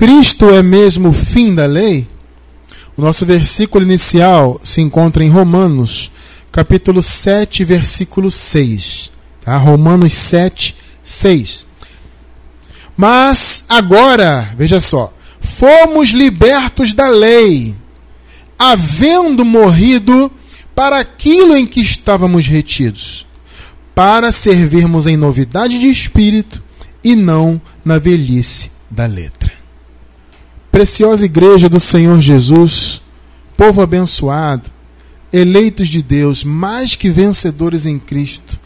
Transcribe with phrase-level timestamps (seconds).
[0.00, 2.08] Cristo é mesmo o fim da lei?
[2.96, 6.10] O nosso versículo inicial se encontra em Romanos,
[6.50, 9.10] capítulo 7, versículo 6.
[9.42, 9.58] Tá?
[9.58, 11.66] Romanos 7, 6.
[12.96, 17.74] Mas agora, veja só, fomos libertos da lei,
[18.58, 20.32] havendo morrido
[20.74, 23.26] para aquilo em que estávamos retidos,
[23.94, 26.62] para servirmos em novidade de espírito
[27.04, 29.39] e não na velhice da letra.
[30.70, 33.02] Preciosa Igreja do Senhor Jesus,
[33.56, 34.70] povo abençoado,
[35.32, 38.58] eleitos de Deus, mais que vencedores em Cristo,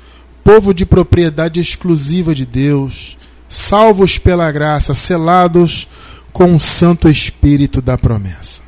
[0.45, 3.17] povo de propriedade exclusiva de Deus,
[3.49, 5.89] salvos pela graça, selados
[6.31, 8.61] com o Santo Espírito da promessa.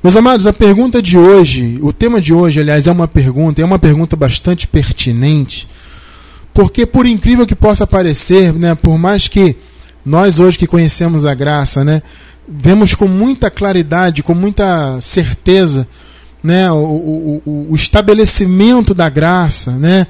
[0.00, 3.64] Meus amados, a pergunta de hoje, o tema de hoje, aliás, é uma pergunta, é
[3.64, 5.66] uma pergunta bastante pertinente,
[6.54, 9.56] porque por incrível que possa parecer, né, por mais que
[10.06, 12.00] nós hoje que conhecemos a graça, né,
[12.48, 15.86] vemos com muita claridade, com muita certeza,
[16.42, 20.06] né, o, o, o estabelecimento da graça, né,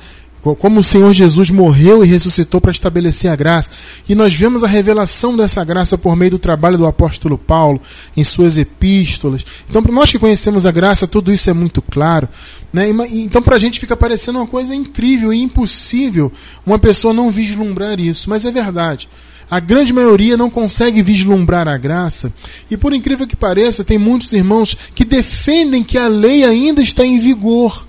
[0.54, 3.70] como o Senhor Jesus morreu e ressuscitou para estabelecer a graça.
[4.08, 7.80] E nós vemos a revelação dessa graça por meio do trabalho do apóstolo Paulo
[8.16, 9.44] em suas epístolas.
[9.68, 12.28] Então, para nós que conhecemos a graça, tudo isso é muito claro.
[12.72, 12.88] Né?
[13.10, 16.30] Então, para a gente fica parecendo uma coisa incrível e impossível
[16.64, 18.30] uma pessoa não vislumbrar isso.
[18.30, 19.08] Mas é verdade.
[19.48, 22.32] A grande maioria não consegue vislumbrar a graça,
[22.70, 27.04] e por incrível que pareça, tem muitos irmãos que defendem que a lei ainda está
[27.04, 27.86] em vigor.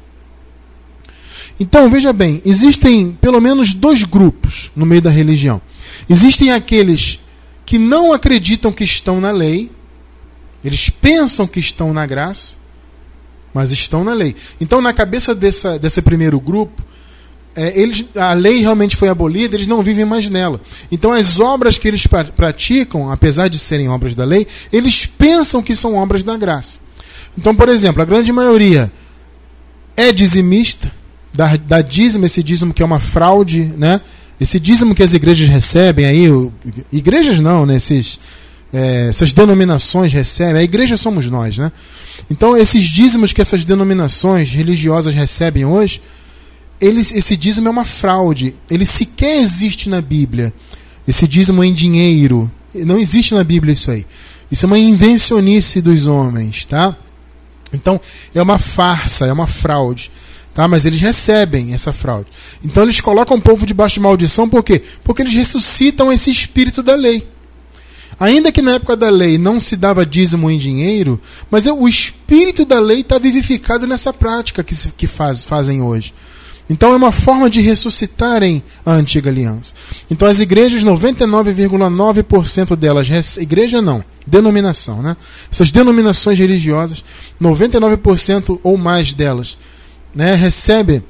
[1.59, 5.59] Então, veja bem, existem pelo menos dois grupos no meio da religião.
[6.07, 7.19] Existem aqueles
[7.65, 9.71] que não acreditam que estão na lei,
[10.63, 12.57] eles pensam que estão na graça,
[13.51, 14.35] mas estão na lei.
[14.61, 16.85] Então, na cabeça dessa, desse primeiro grupo,
[17.57, 20.61] é, eles, a lei realmente foi abolida, eles não vivem mais nela.
[20.91, 22.05] Então, as obras que eles
[22.35, 26.77] praticam, apesar de serem obras da lei, eles pensam que são obras da graça.
[27.35, 28.91] Então, por exemplo, a grande maioria
[29.95, 30.91] é dizimista,
[31.33, 34.01] dá, dá dízimo, esse dízimo que é uma fraude, né?
[34.39, 36.27] Esse dízimo que as igrejas recebem aí,
[36.93, 37.77] igrejas não, né?
[37.77, 38.19] Esses,
[38.71, 41.71] é, essas denominações recebem, a igreja somos nós, né?
[42.29, 45.99] Então, esses dízimos que essas denominações religiosas recebem hoje,
[46.79, 48.55] eles, esse dízimo é uma fraude.
[48.69, 50.53] Ele sequer existe na Bíblia.
[51.07, 52.51] Esse dízimo em dinheiro.
[52.73, 54.05] Não existe na Bíblia isso aí.
[54.51, 56.95] Isso é uma invencionice dos homens, tá?
[57.73, 57.99] Então,
[58.33, 60.11] é uma farsa, é uma fraude.
[60.53, 60.67] Tá?
[60.67, 62.29] Mas eles recebem essa fraude.
[62.63, 64.81] Então eles colocam o povo debaixo de maldição, por quê?
[65.03, 67.27] Porque eles ressuscitam esse espírito da lei.
[68.19, 71.21] Ainda que na época da lei não se dava dízimo em dinheiro,
[71.51, 76.11] mas o espírito da lei está vivificado nessa prática que, que faz, fazem hoje.
[76.69, 79.73] Então é uma forma de ressuscitarem a antiga aliança.
[80.11, 85.15] Então as igrejas, 99,9% delas, igreja não, denominação, né?
[85.49, 87.03] Essas denominações religiosas,
[87.41, 89.57] 99% ou mais delas,
[90.13, 91.03] né, recebe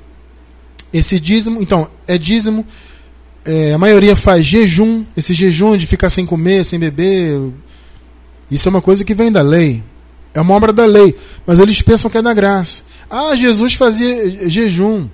[0.94, 1.62] esse dízimo.
[1.62, 2.66] Então, é dízimo.
[3.46, 7.40] É, a maioria faz jejum, esse jejum de ficar sem comer, sem beber.
[8.52, 9.84] Isso é uma coisa que vem da lei.
[10.34, 11.16] É uma obra da lei.
[11.46, 12.84] Mas eles pensam que é da graça.
[13.10, 15.08] Ah, Jesus fazia jejum.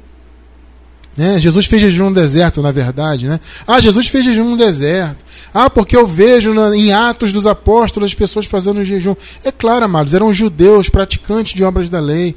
[1.16, 1.40] Né?
[1.40, 3.28] Jesus fez jejum no deserto, na verdade.
[3.28, 3.40] Né?
[3.68, 5.24] Ah, Jesus fez jejum no deserto.
[5.54, 9.16] Ah, porque eu vejo na, em Atos dos Apóstolos as pessoas fazendo jejum.
[9.44, 12.36] É claro, amados, eram judeus, praticantes de obras da lei.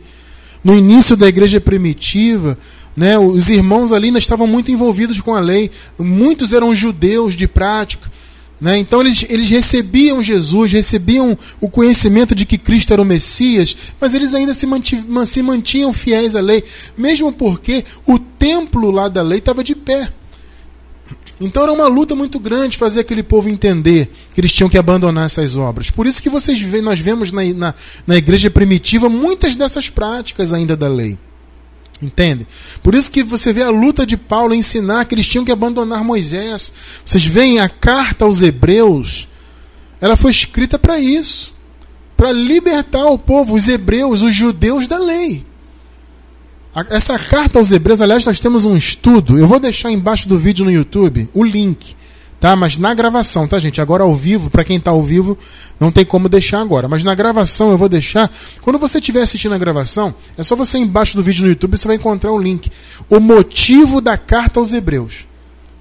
[0.62, 2.58] No início da igreja primitiva,
[2.96, 5.70] né, os irmãos ali ainda estavam muito envolvidos com a lei.
[5.98, 8.10] Muitos eram judeus de prática.
[8.60, 8.78] Né?
[8.78, 14.14] Então eles, eles recebiam Jesus, recebiam o conhecimento de que Cristo era o Messias, mas
[14.14, 16.64] eles ainda se, mantinham, se mantinham fiéis à lei,
[16.96, 20.10] mesmo porque o templo lá da lei estava de pé.
[21.38, 25.26] Então era uma luta muito grande fazer aquele povo entender que eles tinham que abandonar
[25.26, 25.90] essas obras.
[25.90, 27.74] Por isso que vocês vê, nós vemos na, na,
[28.06, 31.18] na igreja primitiva muitas dessas práticas ainda da lei.
[32.02, 32.46] Entende?
[32.82, 36.04] Por isso que você vê a luta de Paulo ensinar que eles tinham que abandonar
[36.04, 36.72] Moisés.
[37.04, 39.28] Vocês veem a carta aos Hebreus,
[40.00, 41.56] ela foi escrita para isso
[42.16, 45.44] para libertar o povo, os hebreus, os judeus da lei.
[46.90, 49.38] Essa carta aos Hebreus, aliás, nós temos um estudo.
[49.38, 51.94] Eu vou deixar embaixo do vídeo no YouTube o link
[52.40, 52.54] tá?
[52.56, 53.80] Mas na gravação, tá, gente?
[53.80, 55.36] Agora ao vivo, para quem tá ao vivo,
[55.78, 56.88] não tem como deixar agora.
[56.88, 58.30] Mas na gravação eu vou deixar.
[58.62, 61.88] Quando você estiver assistindo a gravação, é só você embaixo do vídeo no YouTube, você
[61.88, 62.70] vai encontrar o link.
[63.08, 65.26] O motivo da carta aos Hebreus.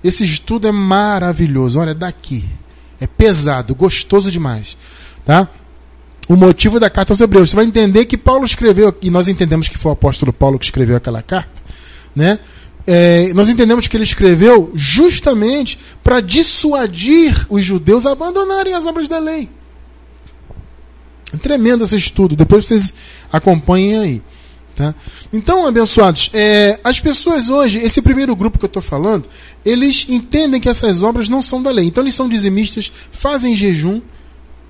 [0.03, 1.79] Esse estudo é maravilhoso.
[1.79, 2.45] Olha, daqui.
[2.99, 4.77] É pesado, gostoso demais,
[5.25, 5.49] tá?
[6.29, 7.49] O motivo da carta aos Hebreus.
[7.49, 10.65] Você vai entender que Paulo escreveu, e nós entendemos que foi o apóstolo Paulo que
[10.65, 11.61] escreveu aquela carta,
[12.15, 12.39] né?
[12.87, 19.07] É, nós entendemos que ele escreveu justamente para dissuadir os judeus a abandonarem as obras
[19.07, 19.49] da lei.
[21.41, 22.93] Tremendo esse estudo, depois vocês
[23.31, 24.21] acompanhem aí.
[24.75, 24.93] Tá?
[25.31, 29.27] Então, abençoados, é, as pessoas hoje, esse primeiro grupo que eu estou falando,
[29.65, 31.85] eles entendem que essas obras não são da lei.
[31.85, 34.01] Então, eles são dizimistas, fazem jejum,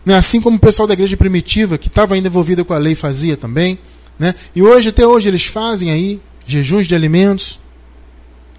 [0.06, 0.16] né?
[0.16, 3.36] assim como o pessoal da igreja primitiva, que estava ainda envolvida com a lei, fazia
[3.36, 3.80] também.
[4.18, 4.36] Né?
[4.56, 7.60] E hoje, até hoje, eles fazem aí jejuns de alimentos.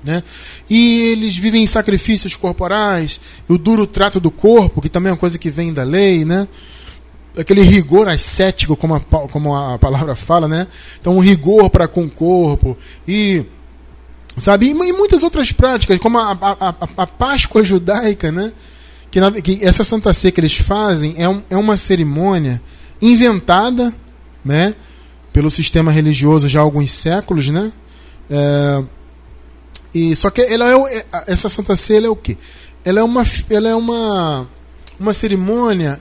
[0.06, 0.22] Né?
[0.70, 5.18] E eles vivem em sacrifícios corporais, o duro trato do corpo, que também é uma
[5.18, 6.46] coisa que vem da lei, né?
[7.36, 10.66] aquele rigor ascético, como a, como a palavra fala, né?
[10.98, 13.44] Então, um rigor para com o corpo e
[14.38, 18.52] sabe e, e muitas outras práticas, como a, a, a, a Páscoa judaica, né?
[19.10, 22.62] Que, na, que, essa Santa Ceia que eles fazem é, um, é uma cerimônia
[23.02, 23.92] inventada,
[24.44, 24.74] né?
[25.32, 27.70] Pelo sistema religioso já há alguns séculos, né?
[28.30, 28.82] É,
[29.96, 32.36] e só que ela é, é essa Santa Ceia é o quê?
[32.84, 34.46] Ela é uma, ela é uma,
[35.00, 35.98] uma cerimônia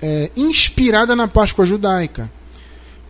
[0.00, 2.32] é, inspirada na Páscoa judaica.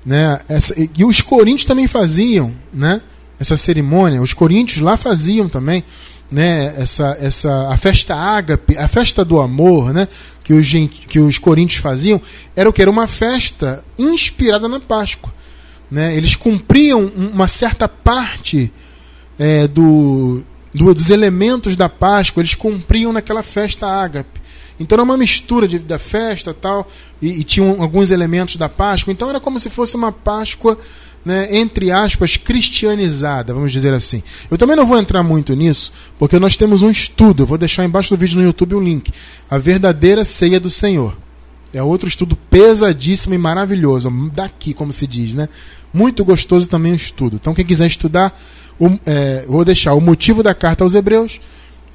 [0.05, 0.41] Né?
[0.49, 3.01] Essa, e os coríntios também faziam né?
[3.39, 5.85] essa cerimônia, os coríntios lá faziam também
[6.29, 6.75] né?
[6.79, 10.09] essa, essa, a festa ágape, a festa do amor né?
[10.43, 10.69] que, os,
[11.07, 12.21] que os coríntios faziam,
[12.57, 12.83] era o que?
[12.83, 15.33] Era uma festa inspirada na Páscoa.
[15.89, 16.17] Né?
[16.17, 18.73] Eles cumpriam uma certa parte
[19.39, 20.43] é, do,
[20.73, 24.43] do, dos elementos da Páscoa, eles cumpriam naquela festa ágape.
[24.79, 26.89] Então era uma mistura de, da festa tal,
[27.23, 29.13] e, e tinham alguns elementos da Páscoa.
[29.13, 30.77] Então era como se fosse uma Páscoa,
[31.25, 34.23] né, entre aspas, cristianizada, vamos dizer assim.
[34.51, 37.45] Eu também não vou entrar muito nisso, porque nós temos um estudo.
[37.45, 39.13] Eu vou deixar embaixo do vídeo no YouTube o um link.
[39.49, 41.17] A verdadeira ceia do Senhor.
[41.73, 44.09] É outro estudo pesadíssimo e maravilhoso.
[44.33, 45.49] Daqui, como se diz, né?
[45.93, 47.37] Muito gostoso também o estudo.
[47.37, 48.37] Então, quem quiser estudar,
[48.79, 51.41] o, é, vou deixar o motivo da carta aos Hebreus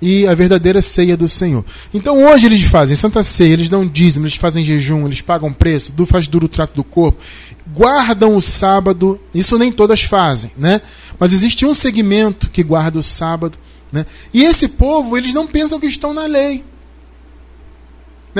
[0.01, 1.63] e a verdadeira ceia do Senhor.
[1.93, 5.93] Então hoje eles fazem Santa Ceia, eles dão dízimo, eles fazem jejum, eles pagam preço,
[6.05, 7.21] faz duro o trato do corpo,
[7.73, 10.81] guardam o sábado, isso nem todas fazem, né?
[11.19, 13.57] Mas existe um segmento que guarda o sábado,
[13.91, 14.05] né?
[14.33, 16.63] E esse povo, eles não pensam que estão na lei.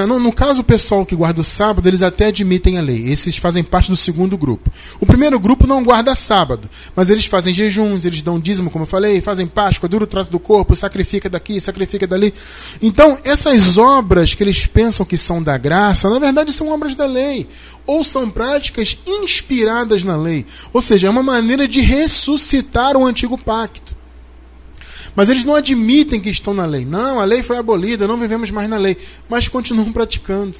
[0.05, 3.09] No, no, caso, o pessoal que guarda o sábado, eles até admitem a lei.
[3.09, 4.71] Esses fazem parte do segundo grupo.
[4.99, 8.87] O primeiro grupo não guarda sábado, mas eles fazem jejuns, eles dão dízimo, como eu
[8.87, 12.33] falei, fazem Páscoa, duro trato do corpo, sacrifica daqui, sacrifica dali.
[12.81, 17.05] Então, essas obras que eles pensam que são da graça, na verdade são obras da
[17.05, 17.47] lei.
[17.85, 20.45] Ou são práticas inspiradas na lei.
[20.71, 23.98] Ou seja, é uma maneira de ressuscitar o antigo pacto.
[25.15, 26.85] Mas eles não admitem que estão na lei.
[26.85, 28.97] Não, a lei foi abolida, não vivemos mais na lei.
[29.29, 30.55] Mas continuam praticando.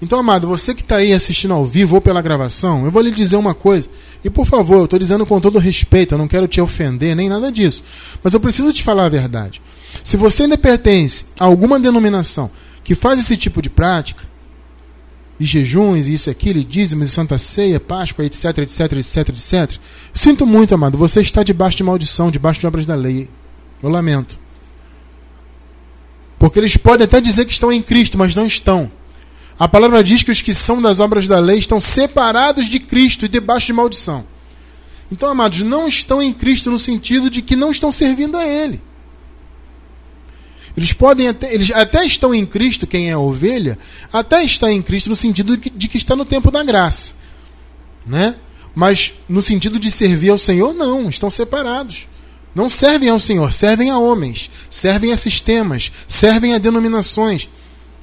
[0.00, 3.12] Então, amado, você que está aí assistindo ao vivo ou pela gravação, eu vou lhe
[3.12, 3.88] dizer uma coisa.
[4.24, 7.28] E por favor, eu estou dizendo com todo respeito, eu não quero te ofender nem
[7.28, 7.84] nada disso.
[8.22, 9.62] Mas eu preciso te falar a verdade.
[10.02, 12.50] Se você ainda pertence a alguma denominação
[12.82, 14.24] que faz esse tipo de prática,
[15.38, 19.28] e jejuns, e isso e aquilo, e dízimos, e santa ceia, Páscoa, etc, etc, etc,
[19.28, 19.80] etc.
[20.14, 23.28] Sinto muito, amado, você está debaixo de maldição, debaixo de obras da lei.
[23.82, 24.38] Eu lamento.
[26.38, 28.90] Porque eles podem até dizer que estão em Cristo, mas não estão.
[29.58, 33.24] A palavra diz que os que são das obras da lei estão separados de Cristo
[33.24, 34.24] e debaixo de maldição.
[35.10, 38.80] Então, amados, não estão em Cristo no sentido de que não estão servindo a Ele.
[40.76, 43.78] Eles podem até, eles até estão em Cristo, quem é ovelha,
[44.12, 47.14] até está em Cristo no sentido de que, de que está no tempo da graça,
[48.06, 48.36] né?
[48.74, 52.08] Mas no sentido de servir ao Senhor, não, estão separados.
[52.54, 57.48] Não servem ao Senhor, servem a homens, servem a sistemas, servem a denominações,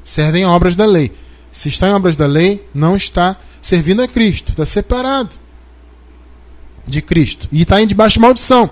[0.04, 1.12] servem a obras da lei.
[1.52, 5.36] Se está em obras da lei, não está servindo a Cristo, está separado
[6.86, 8.70] de Cristo e está debaixo de maldição.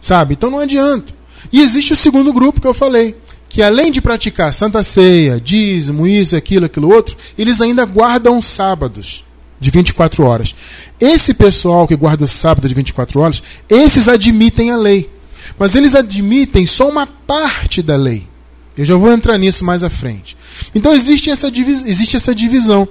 [0.00, 0.34] Sabe?
[0.34, 1.17] Então não adianta.
[1.52, 3.16] E existe o segundo grupo que eu falei,
[3.48, 9.24] que além de praticar Santa Ceia, dízimo, isso, aquilo, aquilo outro, eles ainda guardam sábados
[9.60, 10.54] de 24 horas.
[11.00, 15.10] Esse pessoal que guarda o sábado de 24 horas, esses admitem a lei.
[15.58, 18.26] Mas eles admitem só uma parte da lei.
[18.76, 20.36] Eu já vou entrar nisso mais à frente.
[20.74, 22.86] Então existe essa, existe essa divisão.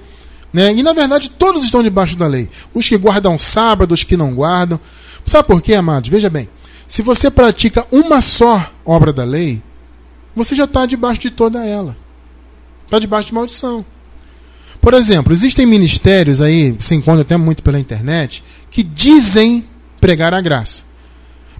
[0.51, 0.73] Né?
[0.73, 2.49] E na verdade todos estão debaixo da lei.
[2.73, 4.79] Os que guardam sábado, os que não guardam.
[5.25, 6.09] Sabe por quê, amados?
[6.09, 6.49] Veja bem.
[6.87, 9.61] Se você pratica uma só obra da lei,
[10.33, 11.97] você já está debaixo de toda ela.
[12.85, 13.85] Está debaixo de maldição.
[14.79, 19.65] Por exemplo, existem ministérios aí, se encontra até muito pela internet, que dizem
[19.99, 20.83] pregar a graça.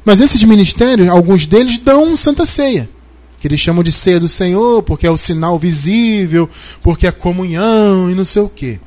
[0.05, 2.89] Mas esses ministérios, alguns deles dão santa ceia.
[3.38, 6.50] Que eles chamam de ceia do Senhor, porque é o sinal visível,
[6.81, 8.79] porque é comunhão e não sei o quê.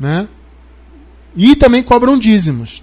[0.00, 0.26] Né?
[1.36, 2.82] E também cobram dízimos.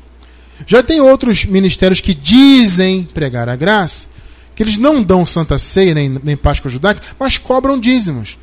[0.66, 4.08] Já tem outros ministérios que dizem pregar a graça,
[4.56, 8.38] que eles não dão santa ceia nem, nem Páscoa judaica, mas cobram dízimos.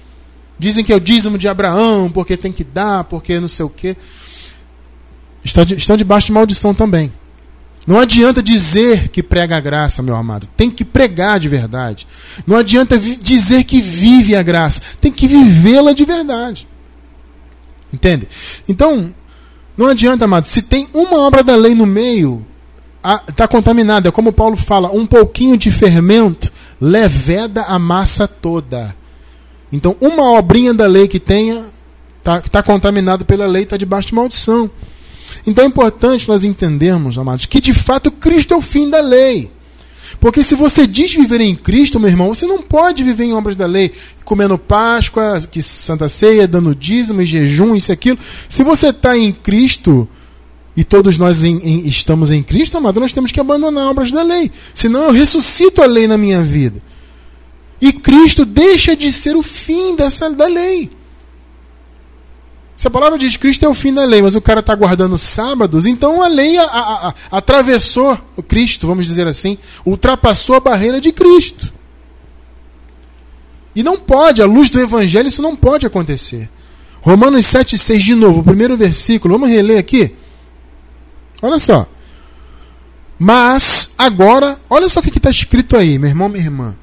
[0.58, 3.70] Dizem que é o dízimo de Abraão, porque tem que dar, porque não sei o
[3.70, 3.96] quê.
[5.42, 7.10] Estão, de, estão debaixo de maldição também.
[7.86, 10.46] Não adianta dizer que prega a graça, meu amado.
[10.56, 12.06] Tem que pregar de verdade.
[12.46, 14.82] Não adianta dizer que vive a graça.
[15.00, 16.68] Tem que vivê-la de verdade.
[17.92, 18.28] Entende?
[18.68, 19.14] Então,
[19.80, 20.44] não adianta, amado.
[20.44, 22.44] Se tem uma obra da lei no meio,
[23.26, 24.10] está contaminada.
[24.10, 28.94] É como Paulo fala: um pouquinho de fermento leveda a massa toda.
[29.72, 31.64] Então, uma obrinha da lei que tenha,
[32.18, 34.70] está tá contaminado pela lei, está debaixo de maldição.
[35.46, 39.50] Então é importante nós entendermos, amados, que de fato Cristo é o fim da lei.
[40.18, 43.54] Porque se você diz viver em Cristo, meu irmão, você não pode viver em obras
[43.54, 43.92] da lei,
[44.24, 48.18] comendo Páscoa, que Santa Ceia, dando dízimo jejum, isso e aquilo.
[48.48, 50.08] Se você está em Cristo,
[50.76, 54.22] e todos nós em, em, estamos em Cristo, amado, nós temos que abandonar obras da
[54.22, 54.50] lei.
[54.72, 56.82] Senão eu ressuscito a lei na minha vida.
[57.80, 60.90] E Cristo deixa de ser o fim dessa da lei.
[62.80, 65.18] Se a palavra diz Cristo é o fim da lei, mas o cara está guardando
[65.18, 70.60] sábados, então a lei a, a, a, atravessou o Cristo, vamos dizer assim, ultrapassou a
[70.60, 71.70] barreira de Cristo.
[73.76, 76.48] E não pode, à luz do Evangelho, isso não pode acontecer.
[77.02, 80.14] Romanos 7,6 de novo, o primeiro versículo, vamos reler aqui.
[81.42, 81.86] Olha só.
[83.18, 86.74] Mas agora, olha só o que está escrito aí, meu irmão, minha irmã.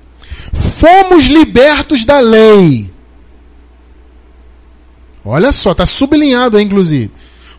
[0.53, 2.95] Fomos libertos da lei
[5.27, 7.11] Olha só, está sublinhado aí, inclusive.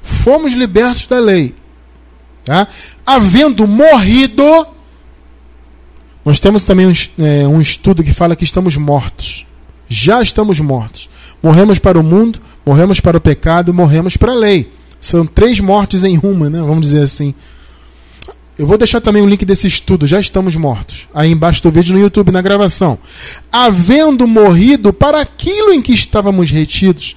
[0.02, 1.54] Fomos libertos da lei.
[2.44, 2.66] Tá?
[3.04, 4.44] Havendo morrido.
[6.24, 9.46] Nós temos também um, é, um estudo que fala que estamos mortos.
[9.88, 11.08] Já estamos mortos.
[11.42, 14.70] Morremos para o mundo, morremos para o pecado, morremos para a lei.
[15.00, 16.58] São três mortes em uma, né?
[16.60, 17.34] vamos dizer assim.
[18.58, 21.06] Eu vou deixar também o link desse estudo, já estamos mortos.
[21.14, 22.98] Aí embaixo do vídeo no YouTube, na gravação.
[23.52, 27.14] Havendo morrido para aquilo em que estávamos retidos,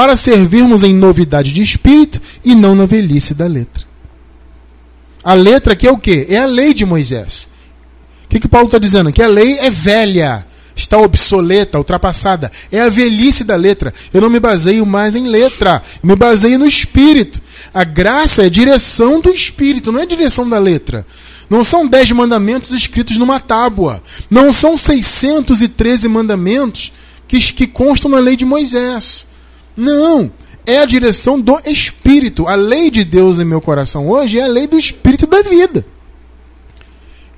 [0.00, 3.84] para servirmos em novidade de espírito e não na velhice da letra.
[5.22, 6.26] A letra aqui é o quê?
[6.30, 7.46] É a lei de Moisés.
[8.24, 9.12] O que, que Paulo está dizendo?
[9.12, 12.50] Que a lei é velha, está obsoleta, ultrapassada.
[12.72, 13.92] É a velhice da letra.
[14.10, 17.38] Eu não me baseio mais em letra, eu me baseio no espírito.
[17.74, 21.06] A graça é direção do espírito, não é direção da letra.
[21.50, 24.02] Não são dez mandamentos escritos numa tábua.
[24.30, 26.90] Não são 613 mandamentos
[27.28, 29.28] que, que constam na lei de Moisés.
[29.76, 30.30] Não.
[30.66, 32.46] É a direção do Espírito.
[32.46, 35.84] A lei de Deus em meu coração hoje é a lei do Espírito da vida.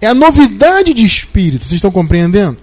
[0.00, 1.64] É a novidade de Espírito.
[1.64, 2.58] Vocês estão compreendendo?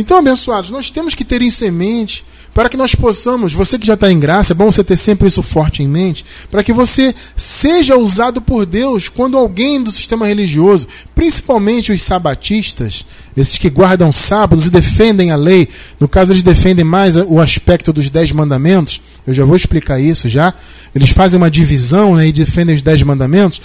[0.00, 2.24] Então, abençoados, nós temos que ter em semente
[2.54, 5.26] para que nós possamos, você que já está em graça, é bom você ter sempre
[5.26, 10.24] isso forte em mente, para que você seja usado por Deus quando alguém do sistema
[10.24, 10.86] religioso,
[11.16, 13.04] principalmente os sabatistas,
[13.36, 17.92] esses que guardam sábados e defendem a lei, no caso eles defendem mais o aspecto
[17.92, 20.54] dos dez mandamentos, eu já vou explicar isso já,
[20.94, 23.60] eles fazem uma divisão né, e defendem os dez mandamentos,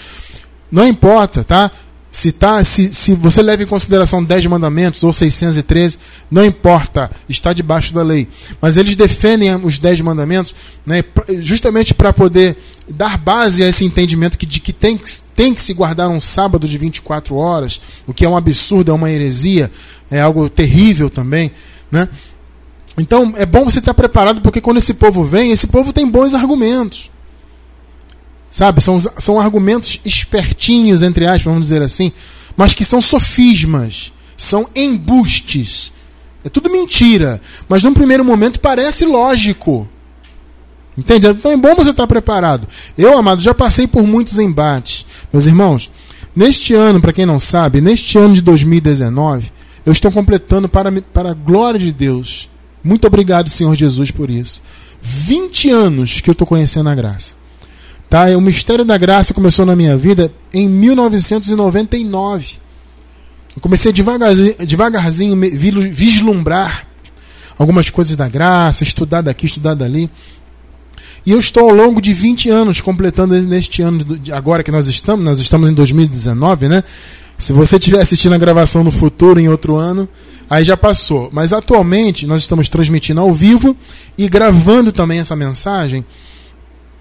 [0.68, 1.70] não importa, tá?
[2.14, 5.98] Se, tá, se, se você leva em consideração 10 mandamentos ou 613,
[6.30, 8.28] não importa, está debaixo da lei.
[8.60, 10.54] Mas eles defendem os 10 mandamentos
[10.86, 11.02] né,
[11.40, 12.56] justamente para poder
[12.88, 14.96] dar base a esse entendimento que, de que tem,
[15.34, 18.94] tem que se guardar um sábado de 24 horas, o que é um absurdo, é
[18.94, 19.68] uma heresia,
[20.08, 21.50] é algo terrível também.
[21.90, 22.08] Né?
[22.96, 26.32] Então é bom você estar preparado, porque quando esse povo vem, esse povo tem bons
[26.32, 27.10] argumentos.
[28.54, 28.80] Sabe?
[28.80, 32.12] São, são argumentos espertinhos, entre aspas, vamos dizer assim,
[32.56, 35.92] mas que são sofismas, são embustes.
[36.44, 39.88] É tudo mentira, mas num primeiro momento parece lógico.
[40.96, 41.26] Entende?
[41.26, 42.68] Então é bom você estar preparado.
[42.96, 45.04] Eu, amado, já passei por muitos embates.
[45.32, 45.90] Meus irmãos,
[46.36, 49.50] neste ano, para quem não sabe, neste ano de 2019,
[49.84, 52.48] eu estou completando para, para a glória de Deus.
[52.84, 54.62] Muito obrigado, Senhor Jesus, por isso.
[55.02, 57.42] 20 anos que eu estou conhecendo a graça.
[58.08, 58.26] Tá?
[58.36, 62.58] O mistério da graça começou na minha vida em 1999.
[63.56, 65.36] Eu comecei devagarzinho, devagarzinho
[65.92, 66.86] vislumbrar
[67.58, 70.10] algumas coisas da graça, estudar daqui, estudar dali.
[71.26, 73.98] E eu estou ao longo de 20 anos, completando neste ano,
[74.32, 76.84] agora que nós estamos, nós estamos em 2019, né?
[77.38, 80.08] Se você estiver assistindo a gravação no futuro, em outro ano,
[80.48, 81.30] aí já passou.
[81.32, 83.76] Mas atualmente nós estamos transmitindo ao vivo
[84.18, 86.04] e gravando também essa mensagem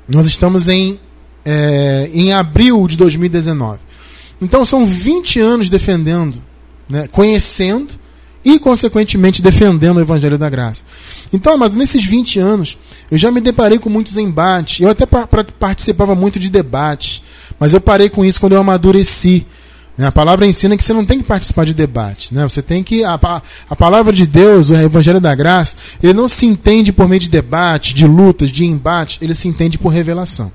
[0.08, 1.00] nós estamos em,
[1.46, 3.80] é, em abril de 2019.
[4.42, 6.42] Então são 20 anos defendendo,
[6.90, 7.94] né, conhecendo
[8.44, 10.84] e, consequentemente, defendendo o Evangelho da Graça.
[11.32, 12.78] Então, mas nesses 20 anos,
[13.12, 14.80] Eu já me deparei com muitos embates.
[14.80, 17.22] Eu até participava muito de debates,
[17.60, 19.46] mas eu parei com isso quando eu amadureci.
[19.98, 20.08] Né?
[20.08, 22.34] A palavra ensina que você não tem que participar de debate.
[22.34, 22.44] Né?
[22.44, 23.04] Você tem que.
[23.04, 23.20] A,
[23.70, 27.30] a palavra de Deus, o Evangelho da Graça, ele não se entende por meio de
[27.30, 30.52] debate, de lutas, de embate, ele se entende por revelação.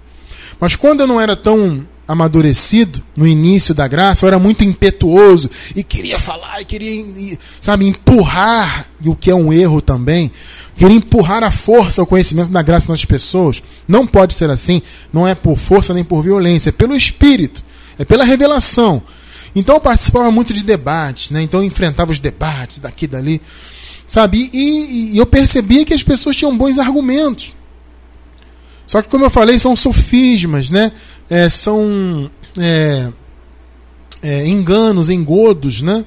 [0.60, 5.50] Mas quando eu não era tão amadurecido no início da graça, eu era muito impetuoso
[5.76, 10.32] e queria falar, e queria, sabe, empurrar, o que é um erro também,
[10.74, 13.62] queria empurrar a força, o conhecimento da graça nas pessoas.
[13.86, 14.80] Não pode ser assim,
[15.12, 17.62] não é por força nem por violência, é pelo Espírito,
[17.98, 19.02] é pela revelação.
[19.54, 21.42] Então eu participava muito de debates, né?
[21.42, 23.42] então eu enfrentava os debates daqui e dali,
[24.06, 27.56] sabe, e, e eu percebia que as pessoas tinham bons argumentos.
[28.88, 30.90] Só que, como eu falei, são sofismas, né?
[31.28, 33.12] É, são é,
[34.22, 36.06] é, enganos, engodos, né?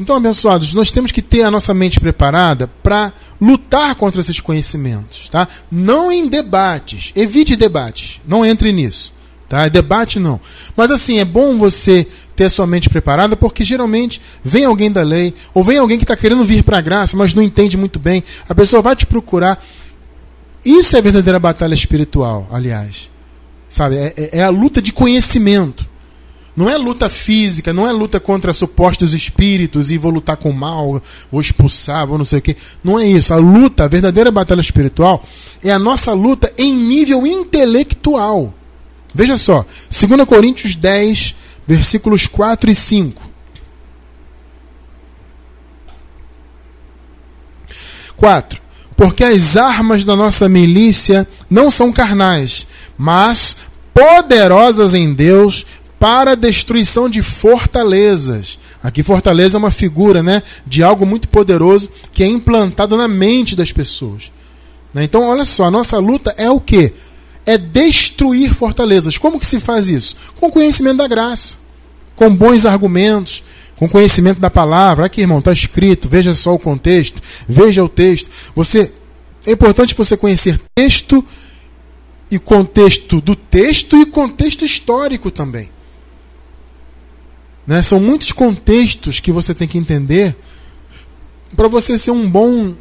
[0.00, 5.28] Então, abençoados, nós temos que ter a nossa mente preparada para lutar contra esses conhecimentos,
[5.28, 5.46] tá?
[5.70, 9.12] Não em debates, evite debates, não entre nisso,
[9.46, 9.68] tá?
[9.68, 10.40] Debate não.
[10.74, 12.06] Mas assim, é bom você
[12.38, 16.16] ter sua mente preparada, porque geralmente vem alguém da lei, ou vem alguém que está
[16.16, 19.60] querendo vir para a graça, mas não entende muito bem, a pessoa vai te procurar
[20.64, 23.10] isso é verdadeira batalha espiritual, aliás.
[23.68, 23.96] Sabe?
[23.96, 25.88] É, é, é, a luta de conhecimento.
[26.56, 30.54] Não é luta física, não é luta contra supostos espíritos e vou lutar com o
[30.54, 32.56] mal, vou expulsar, vou não sei o quê.
[32.82, 33.32] Não é isso.
[33.32, 35.24] A luta, a verdadeira batalha espiritual,
[35.62, 38.52] é a nossa luta em nível intelectual.
[39.14, 41.34] Veja só, 2 Coríntios 10,
[41.68, 43.30] versículos 4 e 5.
[48.16, 48.60] 4.
[48.96, 53.54] Porque as armas da nossa milícia não são carnais, mas
[53.92, 55.66] poderosas em Deus
[56.00, 58.58] para a destruição de fortalezas.
[58.82, 63.54] Aqui fortaleza é uma figura, né, de algo muito poderoso que é implantado na mente
[63.54, 64.32] das pessoas.
[64.94, 65.04] Né?
[65.04, 66.94] Então, olha só, a nossa luta é o quê?
[67.48, 69.16] É destruir fortalezas.
[69.16, 70.14] Como que se faz isso?
[70.38, 71.56] Com conhecimento da graça,
[72.14, 73.42] com bons argumentos,
[73.74, 75.06] com conhecimento da palavra.
[75.06, 78.28] Aqui, irmão, está escrito, veja só o contexto, veja o texto.
[78.54, 78.92] Você
[79.46, 81.24] é importante você conhecer texto
[82.30, 85.70] e contexto do texto e contexto histórico também.
[87.66, 87.80] Né?
[87.82, 90.36] São muitos contextos que você tem que entender
[91.56, 92.74] para você ser um bom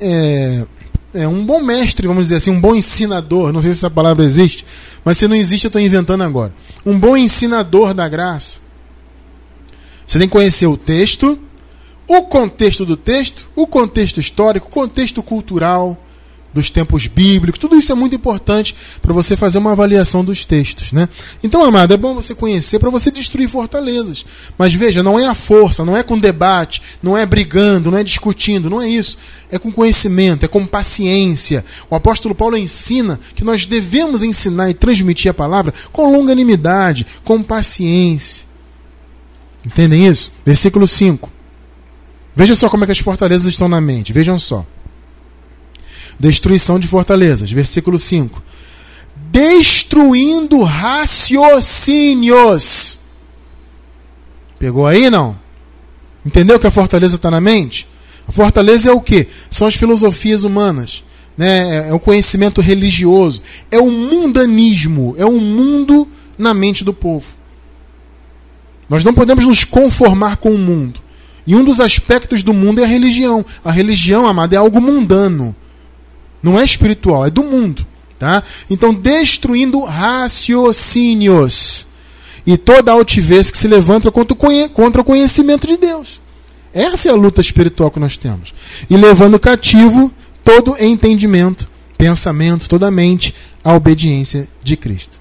[0.00, 0.66] é,
[1.14, 3.52] é, um bom mestre, vamos dizer assim, um bom ensinador.
[3.52, 4.66] Não sei se essa palavra existe,
[5.04, 6.52] mas se não existe, eu estou inventando agora.
[6.84, 8.58] Um bom ensinador da graça.
[10.06, 11.38] Você tem que conhecer o texto,
[12.06, 15.96] o contexto do texto, o contexto histórico, o contexto cultural
[16.54, 20.92] dos tempos bíblicos, tudo isso é muito importante para você fazer uma avaliação dos textos,
[20.92, 21.08] né?
[21.42, 24.24] Então, amado, é bom você conhecer para você destruir fortalezas.
[24.56, 28.04] Mas veja, não é a força, não é com debate, não é brigando, não é
[28.04, 29.18] discutindo, não é isso.
[29.50, 31.64] É com conhecimento, é com paciência.
[31.90, 37.42] O apóstolo Paulo ensina que nós devemos ensinar e transmitir a palavra com longanimidade, com
[37.42, 38.46] paciência.
[39.66, 40.30] Entendem isso?
[40.46, 41.32] Versículo 5.
[42.36, 44.12] Veja só como é que as fortalezas estão na mente.
[44.12, 44.64] Vejam só.
[46.18, 47.50] Destruição de fortalezas.
[47.50, 48.42] Versículo 5.
[49.30, 52.98] Destruindo raciocínios.
[54.58, 55.38] Pegou aí, não?
[56.24, 57.86] Entendeu que a fortaleza está na mente?
[58.26, 59.26] A fortaleza é o que?
[59.50, 61.04] São as filosofias humanas.
[61.36, 61.86] Né?
[61.86, 63.42] É, é o conhecimento religioso.
[63.70, 65.14] É o mundanismo.
[65.18, 67.26] É o mundo na mente do povo.
[68.88, 71.00] Nós não podemos nos conformar com o mundo.
[71.46, 73.44] E um dos aspectos do mundo é a religião.
[73.64, 75.54] A religião, amada, é algo mundano.
[76.44, 77.86] Não é espiritual, é do mundo.
[78.18, 78.42] Tá?
[78.68, 81.86] Então, destruindo raciocínios
[82.46, 86.20] e toda altivez que se levanta contra o conhecimento de Deus.
[86.72, 88.52] Essa é a luta espiritual que nós temos.
[88.90, 90.12] E levando cativo
[90.44, 95.18] todo entendimento, pensamento, toda mente à obediência de Cristo.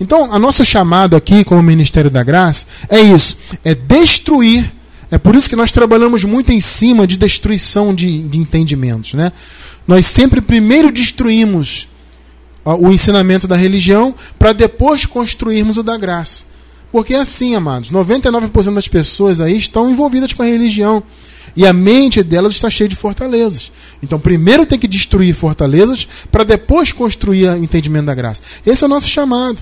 [0.00, 4.72] Então, a nosso chamado aqui, como Ministério da Graça, é isso: é destruir.
[5.10, 9.14] É por isso que nós trabalhamos muito em cima de destruição de, de entendimentos.
[9.14, 9.32] Né?
[9.86, 11.88] Nós sempre primeiro destruímos
[12.64, 16.44] o ensinamento da religião para depois construirmos o da graça.
[16.92, 21.02] Porque é assim, amados, 99% das pessoas aí estão envolvidas com a religião.
[21.56, 23.72] E a mente delas está cheia de fortalezas.
[24.02, 28.42] Então, primeiro tem que destruir fortalezas para depois construir o entendimento da graça.
[28.64, 29.58] Esse é o nosso chamado.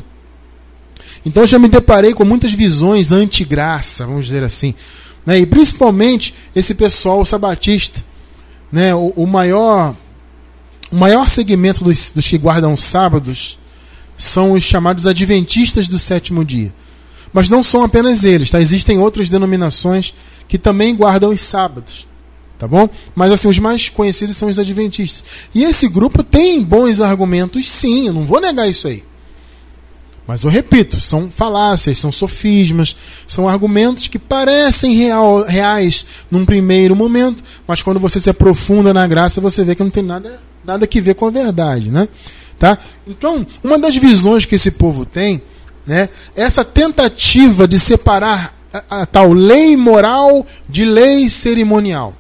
[1.25, 4.75] Então, eu já me deparei com muitas visões anti-graça, vamos dizer assim.
[5.29, 5.41] Né?
[5.41, 8.03] E principalmente esse pessoal sabatista.
[8.73, 8.95] Né?
[8.95, 9.95] O, o maior
[10.91, 13.59] o maior segmento dos, dos que guardam sábados
[14.17, 16.73] são os chamados adventistas do sétimo dia.
[17.31, 18.59] Mas não são apenas eles, tá?
[18.59, 20.15] existem outras denominações
[20.49, 22.09] que também guardam os sábados.
[22.57, 22.89] Tá bom?
[23.15, 25.23] Mas assim, os mais conhecidos são os adventistas.
[25.55, 29.05] E esse grupo tem bons argumentos, sim, eu não vou negar isso aí.
[30.29, 32.95] Mas eu repito, são falácias, são sofismas,
[33.27, 39.07] são argumentos que parecem real, reais num primeiro momento, mas quando você se aprofunda na
[39.07, 42.07] graça, você vê que não tem nada, nada que ver com a verdade, né?
[42.59, 42.77] Tá?
[43.07, 45.41] Então, uma das visões que esse povo tem,
[45.87, 52.15] né, é essa tentativa de separar a, a tal lei moral de lei cerimonial.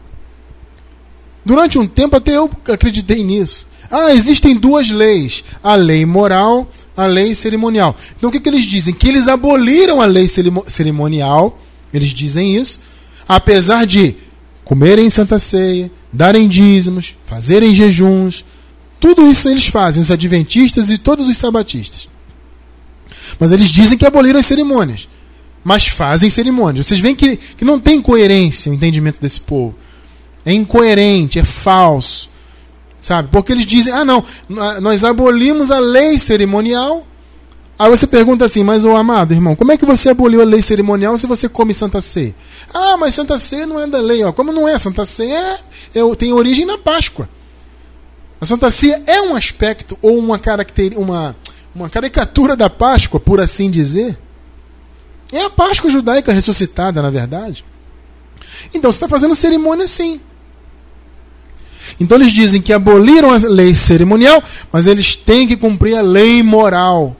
[1.44, 3.66] Durante um tempo até eu acreditei nisso.
[3.90, 6.68] Ah, existem duas leis: a lei moral,
[6.98, 7.96] a lei cerimonial.
[8.16, 8.92] Então o que, que eles dizem?
[8.92, 10.26] Que eles aboliram a lei
[10.66, 11.58] cerimonial,
[11.94, 12.80] eles dizem isso,
[13.26, 14.16] apesar de
[14.64, 18.44] comerem santa ceia, darem dízimos, fazerem jejuns,
[18.98, 22.08] tudo isso eles fazem, os adventistas e todos os sabatistas.
[23.38, 25.08] Mas eles dizem que aboliram as cerimônias,
[25.62, 26.86] mas fazem cerimônias.
[26.86, 29.76] Vocês veem que, que não tem coerência o entendimento desse povo.
[30.44, 32.28] É incoerente, é falso.
[33.00, 33.28] Sabe?
[33.30, 34.24] Porque eles dizem: ah, não,
[34.80, 37.06] nós abolimos a lei cerimonial.
[37.78, 40.60] Aí você pergunta assim, mas o amado irmão, como é que você aboliu a lei
[40.60, 42.34] cerimonial se você come Santa Ceia?
[42.74, 44.24] Ah, mas Santa Ceia não é da lei.
[44.24, 44.32] Ó.
[44.32, 44.76] Como não é?
[44.80, 45.60] Santa Ceia
[45.94, 47.28] é, é, tem origem na Páscoa.
[48.40, 51.36] A Santa Ceia é um aspecto ou uma, caracter, uma,
[51.72, 54.18] uma caricatura da Páscoa, por assim dizer.
[55.32, 57.64] É a Páscoa judaica ressuscitada, na verdade.
[58.74, 60.20] Então você está fazendo cerimônia sim.
[62.00, 66.42] Então eles dizem que aboliram a lei cerimonial, mas eles têm que cumprir a lei
[66.42, 67.16] moral.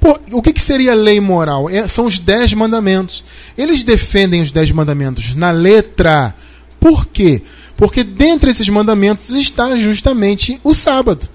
[0.00, 1.70] Pô, o que, que seria lei moral?
[1.70, 3.24] É, são os dez mandamentos.
[3.56, 6.34] Eles defendem os dez mandamentos na letra.
[6.78, 7.40] Por quê?
[7.76, 11.28] Porque dentre esses mandamentos está justamente o sábado.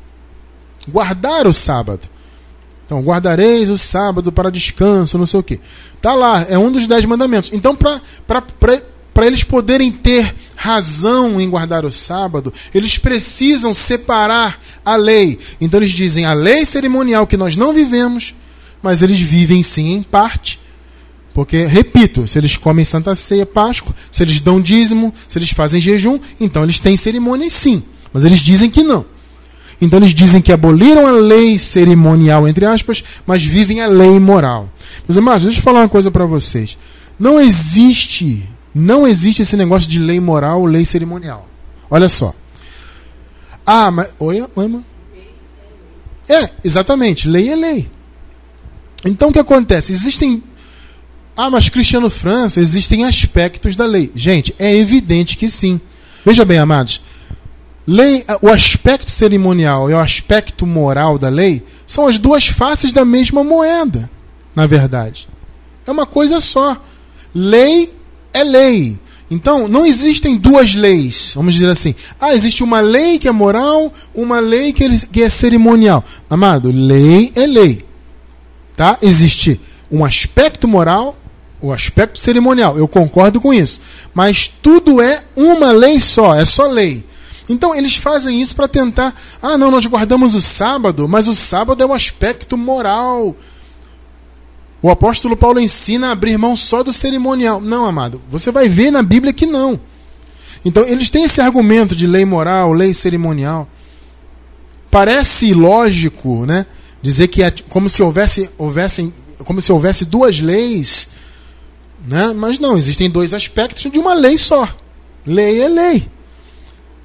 [0.88, 2.02] Guardar o sábado.
[2.86, 5.60] Então, guardareis o sábado para descanso, não sei o quê.
[6.02, 7.52] Tá lá, é um dos dez mandamentos.
[7.54, 8.02] Então, para
[9.14, 15.40] para eles poderem ter razão em guardar o sábado, eles precisam separar a lei.
[15.60, 18.36] Então eles dizem a lei cerimonial que nós não vivemos,
[18.82, 20.60] mas eles vivem sim em parte.
[21.34, 25.80] Porque, repito, se eles comem Santa Ceia, Páscoa, se eles dão dízimo, se eles fazem
[25.80, 27.84] jejum, então eles têm cerimônias sim.
[28.12, 29.06] Mas eles dizem que não.
[29.82, 34.70] Então eles dizem que aboliram a lei cerimonial, entre aspas, mas vivem a lei moral.
[35.08, 36.78] Meus amados, deixa eu falar uma coisa para vocês.
[37.18, 41.48] Não existe não existe esse negócio de lei moral, lei cerimonial.
[41.90, 42.34] Olha só.
[43.66, 44.10] Ah, mas.
[44.20, 44.86] Oi, oi, mano?
[46.28, 47.28] É, exatamente.
[47.28, 47.90] Lei é lei.
[49.06, 49.92] Então o que acontece?
[49.92, 50.44] Existem.
[51.36, 54.12] Ah, mas Cristiano França, existem aspectos da lei.
[54.14, 55.80] Gente, é evidente que sim.
[56.26, 57.02] Veja bem, amados.
[57.88, 63.04] Lei, o aspecto cerimonial e o aspecto moral da lei são as duas faces da
[63.04, 64.10] mesma moeda,
[64.56, 65.28] na verdade.
[65.88, 66.80] É uma coisa só.
[67.34, 67.92] Lei
[68.34, 69.00] é lei.
[69.32, 71.94] Então, não existem duas leis, vamos dizer assim.
[72.20, 76.04] Ah, existe uma lei que é moral, uma lei que é cerimonial.
[76.28, 77.86] Amado, lei é lei.
[78.76, 78.98] Tá?
[79.02, 79.60] Existe
[79.92, 81.16] um aspecto moral,
[81.62, 82.78] o aspecto cerimonial.
[82.78, 83.80] Eu concordo com isso.
[84.14, 87.06] Mas tudo é uma lei só, é só lei.
[87.48, 89.14] Então eles fazem isso para tentar.
[89.42, 93.36] Ah, não, nós guardamos o sábado, mas o sábado é um aspecto moral.
[94.82, 97.60] O apóstolo Paulo ensina a abrir mão só do cerimonial.
[97.60, 98.22] Não, amado.
[98.30, 99.80] Você vai ver na Bíblia que não.
[100.64, 103.68] Então, eles têm esse argumento de lei moral, lei cerimonial.
[104.90, 106.66] Parece lógico, né?
[107.02, 111.08] Dizer que é como se houvesse, houvesse, como se houvesse duas leis,
[112.06, 112.34] né?
[112.34, 114.68] Mas não, existem dois aspectos de uma lei só.
[115.26, 116.08] Lei é lei.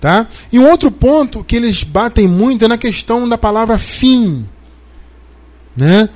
[0.01, 0.27] Tá?
[0.53, 4.47] E um outro ponto que eles batem muito é na questão da palavra fim.
[5.77, 6.09] Né?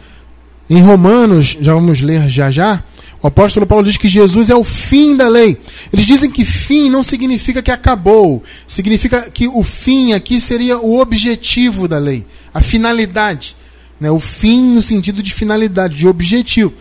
[0.68, 2.84] Em Romanos, já vamos ler já já,
[3.22, 5.58] o apóstolo Paulo diz que Jesus é o fim da lei.
[5.92, 11.00] Eles dizem que fim não significa que acabou, significa que o fim aqui seria o
[11.00, 13.56] objetivo da lei, a finalidade.
[13.98, 14.10] Né?
[14.10, 16.72] O fim no sentido de finalidade, de objetivo.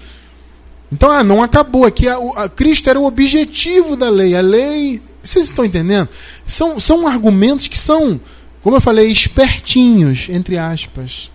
[0.92, 1.86] Então, ah, não acabou.
[1.86, 4.36] Aqui a, a, Cristo era o objetivo da lei.
[4.36, 5.02] A lei.
[5.24, 6.08] Vocês estão entendendo?
[6.46, 8.22] São, são argumentos que são,
[8.62, 11.32] como eu falei, espertinhos, entre aspas.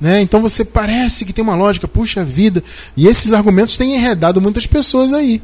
[0.00, 0.22] Né?
[0.22, 2.62] Então você parece que tem uma lógica, puxa vida.
[2.96, 5.42] E esses argumentos têm enredado muitas pessoas aí.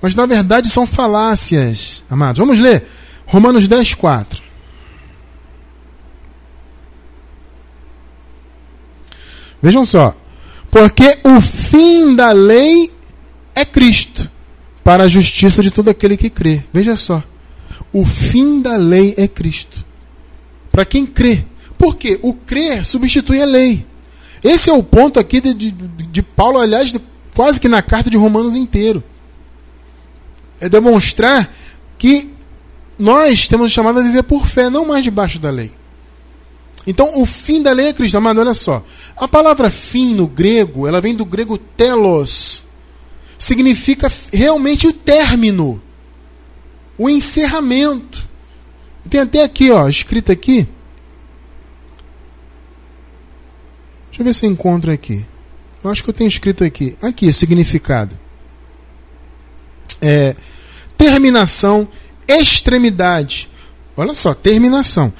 [0.00, 2.38] Mas na verdade são falácias, amados.
[2.38, 2.84] Vamos ler
[3.26, 4.42] Romanos 10, 4.
[9.62, 10.16] Vejam só.
[10.70, 12.90] Porque o fim da lei
[13.54, 14.30] é Cristo,
[14.82, 16.62] para a justiça de todo aquele que crê.
[16.72, 17.22] Veja só.
[17.92, 19.84] O fim da lei é Cristo.
[20.70, 21.44] Para quem crê.
[21.82, 23.84] Porque o crer substitui a lei.
[24.40, 27.00] Esse é o ponto aqui de, de, de Paulo, aliás, de,
[27.34, 29.02] quase que na carta de Romanos inteiro.
[30.60, 31.52] é demonstrar
[31.98, 32.30] que
[32.96, 35.72] nós temos chamado a viver por fé, não mais debaixo da lei.
[36.86, 38.16] Então, o fim da lei é Cristo.
[38.16, 38.84] Amado, olha só.
[39.16, 42.64] A palavra fim no grego, ela vem do grego telos.
[43.36, 45.82] Significa realmente o término,
[46.96, 48.22] o encerramento.
[49.10, 50.68] Tem até aqui, ó, escrito aqui.
[54.11, 55.24] Deixa eu ver se eu encontro aqui.
[55.82, 56.96] Eu acho que eu tenho escrito aqui.
[57.02, 58.18] Aqui, significado.
[60.00, 60.34] É,
[60.96, 61.88] terminação,
[62.26, 63.48] extremidade.
[63.96, 65.12] Olha só, terminação.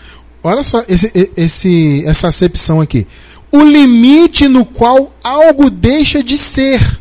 [0.43, 3.07] Olha só esse, esse, essa acepção aqui.
[3.51, 7.01] O limite no qual algo deixa de ser.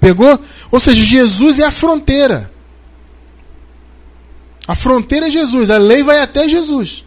[0.00, 0.38] Pegou?
[0.70, 2.52] Ou seja, Jesus é a fronteira.
[4.66, 5.70] A fronteira é Jesus.
[5.70, 7.04] A lei vai até Jesus.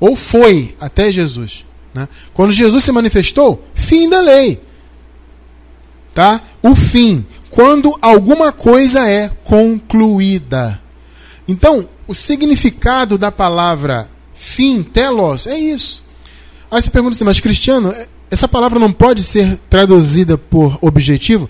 [0.00, 1.64] Ou foi até Jesus.
[1.94, 2.08] Né?
[2.32, 4.60] Quando Jesus se manifestou, fim da lei.
[6.12, 6.40] Tá?
[6.62, 7.24] O fim.
[7.50, 10.80] Quando alguma coisa é concluída.
[11.46, 16.02] Então, o significado da palavra fim, telos, é isso.
[16.70, 21.48] Aí você pergunta assim, mas Cristiano, é, essa palavra não pode ser traduzida por objetivo?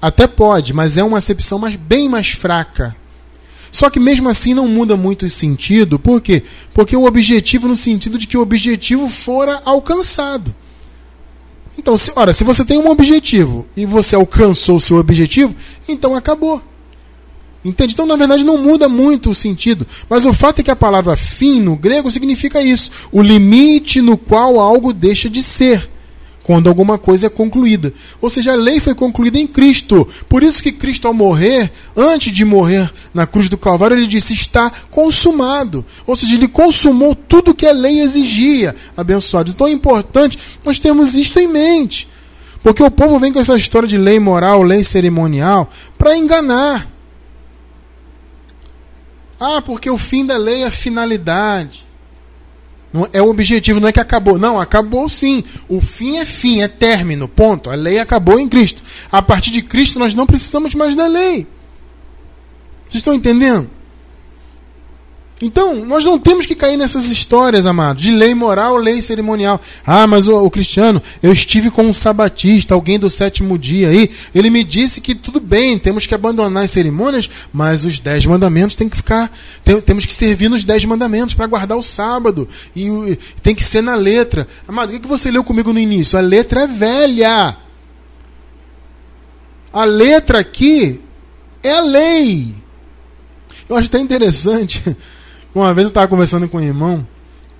[0.00, 2.94] Até pode, mas é uma acepção mais, bem mais fraca.
[3.74, 5.98] Só que mesmo assim não muda muito o sentido.
[5.98, 6.44] Por quê?
[6.72, 10.54] Porque o objetivo no sentido de que o objetivo fora alcançado.
[11.76, 15.52] Então, se, ora, se você tem um objetivo e você alcançou o seu objetivo,
[15.88, 16.62] então acabou.
[17.64, 17.94] Entende?
[17.94, 19.84] Então, na verdade, não muda muito o sentido.
[20.08, 24.16] Mas o fato é que a palavra fim no grego significa isso: o limite no
[24.16, 25.90] qual algo deixa de ser.
[26.44, 27.90] Quando alguma coisa é concluída.
[28.20, 30.06] Ou seja, a lei foi concluída em Cristo.
[30.28, 34.34] Por isso que Cristo, ao morrer, antes de morrer na cruz do Calvário, ele disse:
[34.34, 35.82] está consumado.
[36.06, 38.76] Ou seja, ele consumou tudo que a lei exigia.
[38.94, 39.54] Abençoados.
[39.54, 42.06] Então é importante nós termos isto em mente.
[42.62, 46.86] Porque o povo vem com essa história de lei moral, lei cerimonial, para enganar.
[49.40, 51.86] Ah, porque o fim da lei é a finalidade.
[52.94, 54.38] Não é o objetivo, não é que acabou.
[54.38, 55.42] Não, acabou sim.
[55.68, 57.68] O fim é fim, é término, ponto.
[57.68, 58.84] A lei acabou em Cristo.
[59.10, 61.44] A partir de Cristo nós não precisamos mais da lei.
[62.84, 63.68] Vocês estão entendendo?
[65.42, 69.60] Então, nós não temos que cair nessas histórias, amados, de lei moral, lei cerimonial.
[69.84, 74.08] Ah, mas o, o, cristiano, eu estive com um sabatista, alguém do sétimo dia aí,
[74.32, 78.76] ele me disse que tudo bem, temos que abandonar as cerimônias, mas os dez mandamentos
[78.76, 79.30] tem que ficar,
[79.64, 83.64] tem, temos que servir nos dez mandamentos para guardar o sábado, e, e, tem que
[83.64, 84.46] ser na letra.
[84.68, 86.16] Amado, o que, que você leu comigo no início?
[86.16, 87.56] A letra é velha.
[89.72, 91.00] A letra aqui
[91.60, 92.54] é a lei.
[93.68, 94.80] Eu acho até interessante
[95.54, 97.06] uma vez eu estava conversando com o irmão,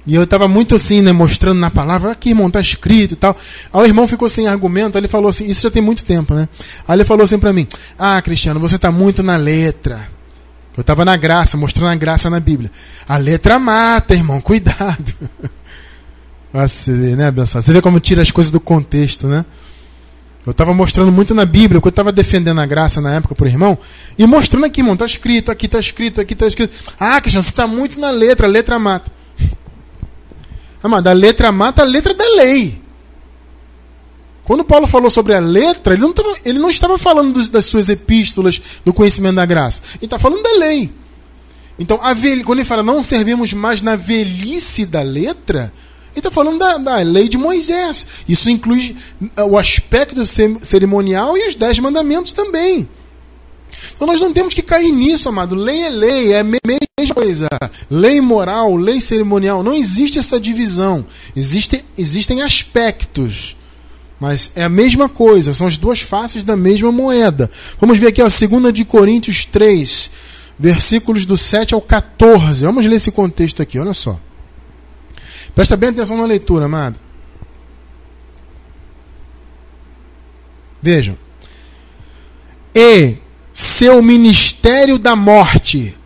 [0.07, 3.35] e eu estava muito assim, né, mostrando na palavra, aqui, irmão, tá escrito e tal.
[3.72, 6.35] Aí o irmão ficou sem argumento, aí ele falou assim, isso já tem muito tempo,
[6.35, 6.48] né?
[6.87, 7.66] Aí ele falou assim para mim:
[7.98, 10.09] "Ah, Cristiano, você está muito na letra".
[10.76, 12.70] Eu estava na graça, mostrando a graça na Bíblia.
[13.09, 15.14] A letra mata, irmão, cuidado.
[16.52, 17.64] Você vê, né, abençoado?
[17.64, 19.44] Você vê como tira as coisas do contexto, né?
[20.46, 23.48] Eu estava mostrando muito na Bíblia, eu estava defendendo a graça na época para o
[23.48, 23.78] irmão,
[24.18, 26.74] e mostrando aqui, irmão, está escrito, aqui está escrito, aqui está escrito.
[27.00, 29.11] Ah, Cristiano, você está muito na letra, a letra mata.
[30.83, 32.78] Amado, a letra mata a letra da lei.
[34.44, 37.64] Quando Paulo falou sobre a letra, ele não, tava, ele não estava falando dos, das
[37.64, 39.83] suas epístolas, do conhecimento da graça.
[39.96, 40.92] Ele está falando da lei.
[41.78, 45.72] Então, velha, quando ele fala não servimos mais na velhice da letra,
[46.14, 48.07] ele está falando da, da, lei de Moisés.
[48.29, 48.96] Isso inclui
[49.37, 50.22] uh, o aspecto
[50.62, 52.88] cerimonial e os dez mandamentos também.
[53.94, 55.55] Então nós não temos que cair nisso, amado.
[55.55, 57.48] Lei é lei, é a mesma coisa.
[57.90, 59.62] Lei moral, lei cerimonial.
[59.62, 61.05] Não existe essa divisão.
[61.35, 63.57] Existe, existem aspectos.
[64.20, 67.50] Mas é a mesma coisa, são as duas faces da mesma moeda.
[67.81, 70.11] Vamos ver aqui, ó, 2 de Coríntios 3,
[70.59, 72.64] versículos do 7 ao 14.
[72.64, 74.18] Vamos ler esse contexto aqui, olha só.
[75.55, 76.99] Presta bem atenção na leitura, amado.
[80.83, 81.17] Vejam.
[82.75, 83.17] E
[83.53, 85.97] seu ministério da morte.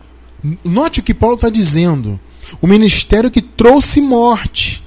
[0.63, 2.19] Note o que Paulo está dizendo.
[2.61, 4.85] O ministério que trouxe morte.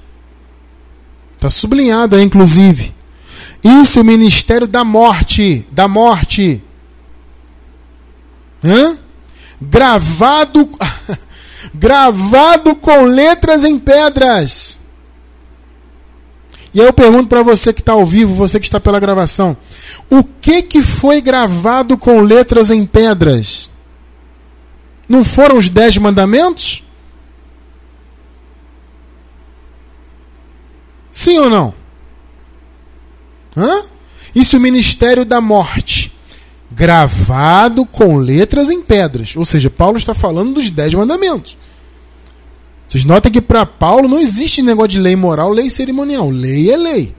[1.35, 2.95] Está sublinhado aí, inclusive.
[3.61, 5.65] Isso, o ministério da morte.
[5.71, 6.63] Da morte.
[8.63, 8.97] Hã?
[9.61, 10.69] Gravado.
[11.73, 14.79] gravado com letras em pedras.
[16.73, 19.55] E aí eu pergunto para você que está ao vivo, você que está pela gravação,
[20.09, 23.69] o que que foi gravado com letras em pedras?
[25.07, 26.83] Não foram os dez mandamentos?
[31.11, 31.75] Sim ou não?
[33.55, 33.83] Hã?
[34.33, 36.02] Isso é o ministério da morte,
[36.75, 39.35] gravado com letras em pedras.
[39.35, 41.57] Ou seja, Paulo está falando dos dez mandamentos.
[42.87, 46.29] Vocês notam que para Paulo não existe negócio de lei moral, lei cerimonial.
[46.29, 47.15] Lei é lei.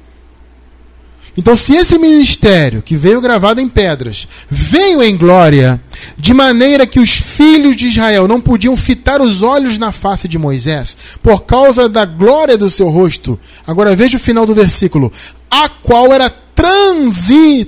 [1.36, 5.82] Então, se esse ministério, que veio gravado em pedras, veio em glória,
[6.16, 10.38] de maneira que os filhos de Israel não podiam fitar os olhos na face de
[10.38, 13.36] Moisés, por causa da glória do seu rosto.
[13.66, 15.12] Agora veja o final do versículo:
[15.50, 17.64] a qual era transitória.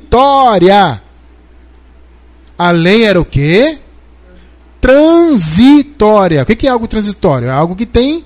[2.58, 3.78] A lei era o quê?
[4.80, 6.42] Transitória.
[6.42, 7.48] O que é algo transitório?
[7.48, 8.24] É algo que tem,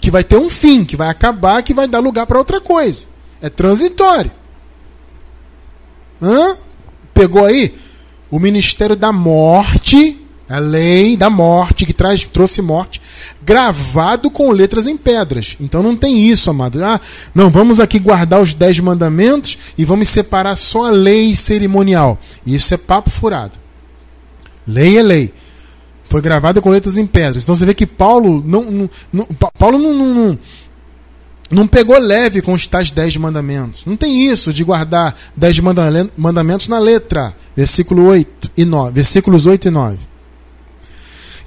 [0.00, 3.06] que vai ter um fim, que vai acabar, que vai dar lugar para outra coisa.
[3.40, 4.30] É transitório.
[6.20, 6.56] Hã?
[7.12, 7.74] Pegou aí?
[8.30, 13.00] O ministério da morte, a lei da morte, que traz, trouxe morte,
[13.42, 15.56] gravado com letras em pedras.
[15.60, 16.82] Então não tem isso, amado.
[16.82, 17.00] Ah,
[17.34, 22.18] não, vamos aqui guardar os dez mandamentos e vamos separar só a lei cerimonial.
[22.46, 23.58] Isso é papo furado.
[24.66, 25.34] Lei é lei.
[26.04, 27.42] Foi gravado com letras em pedras.
[27.42, 29.26] Então você vê que Paulo não, não, não
[29.58, 30.38] Paulo não, não,
[31.50, 33.84] não pegou leve com os tais dez mandamentos.
[33.84, 37.34] Não tem isso de guardar dez mandamentos na letra.
[37.56, 39.98] Versículo 8 e 9, versículos 8 e 9.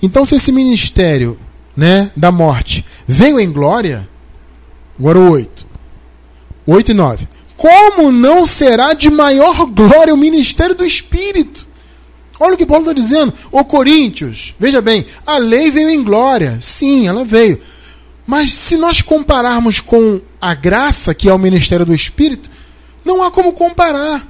[0.02, 1.38] Então, se esse ministério
[1.76, 4.08] né, da morte veio em glória,
[5.00, 5.68] agora o 8.
[6.66, 7.28] 8 e 9.
[7.58, 11.68] Como não será de maior glória o ministério do Espírito?
[12.40, 13.34] Olha o que Paulo está dizendo.
[13.52, 16.58] Ô Coríntios, veja bem, a lei veio em glória.
[16.60, 17.60] Sim, ela veio.
[18.26, 22.50] Mas se nós compararmos com a graça, que é o ministério do Espírito,
[23.06, 24.28] não há como comparar.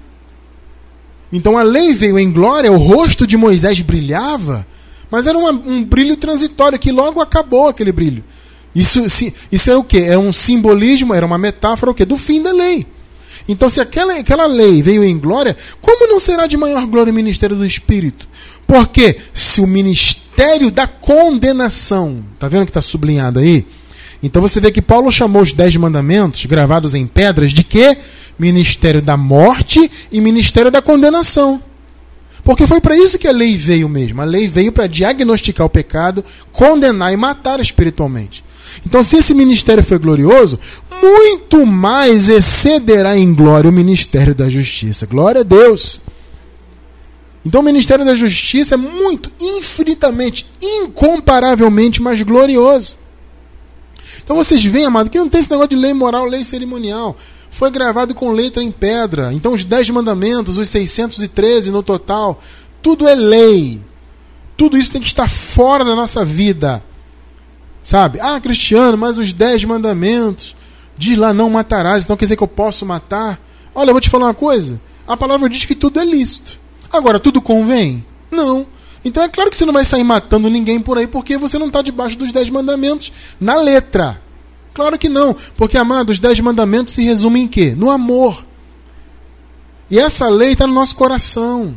[1.32, 4.68] Então a lei veio em glória, o rosto de Moisés brilhava,
[5.12, 8.24] mas era uma, um brilho transitório que logo acabou aquele brilho.
[8.74, 9.04] Isso,
[9.52, 10.00] isso era o que?
[10.00, 12.06] Era um simbolismo, era uma metáfora o quê?
[12.06, 12.88] do fim da lei.
[13.48, 17.16] Então, se aquela, aquela lei veio em glória, como não será de maior glória o
[17.16, 18.28] ministério do Espírito?
[18.66, 23.66] Porque se o ministério da condenação, tá vendo que está sublinhado aí?
[24.24, 27.98] Então você vê que Paulo chamou os dez mandamentos gravados em pedras de quê?
[28.38, 31.62] Ministério da morte e ministério da condenação.
[32.44, 34.22] Porque foi para isso que a lei veio mesmo.
[34.22, 38.44] A lei veio para diagnosticar o pecado, condenar e matar espiritualmente.
[38.86, 40.60] Então, se esse ministério foi glorioso,
[41.02, 45.06] muito mais excederá em glória o ministério da justiça.
[45.06, 46.00] Glória a Deus.
[47.46, 53.02] Então, o ministério da justiça é muito, infinitamente, incomparavelmente mais glorioso.
[54.24, 57.18] Então vocês veem, amado, que não tem esse negócio de lei moral, lei cerimonial.
[57.52, 59.32] Foi gravado com letra em pedra.
[59.34, 62.42] Então os dez mandamentos, os 613 no total,
[62.82, 63.80] tudo é lei.
[64.58, 66.82] Tudo isso tem que estar fora da nossa vida.
[67.84, 68.20] Sabe?
[68.22, 70.56] Ah, Cristiano, mas os dez mandamentos.
[70.98, 73.40] Diz lá, não matarás, então quer dizer que eu posso matar?
[73.76, 74.80] Olha, eu vou te falar uma coisa.
[75.08, 76.60] A palavra diz que tudo é lícito.
[76.92, 78.06] Agora, tudo convém?
[78.30, 78.66] Não.
[79.04, 81.68] Então é claro que você não vai sair matando ninguém por aí porque você não
[81.68, 84.21] está debaixo dos dez mandamentos na letra.
[84.74, 87.76] Claro que não, porque, amado, os dez mandamentos se resumem em quê?
[87.76, 88.46] No amor.
[89.90, 91.76] E essa lei está no nosso coração.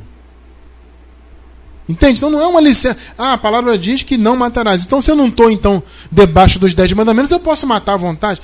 [1.89, 2.19] Entende?
[2.19, 2.97] Então não é uma licença.
[3.19, 4.85] Ah, a palavra diz que não matarás.
[4.85, 8.41] Então se eu não estou então debaixo dos dez mandamentos, eu posso matar à vontade.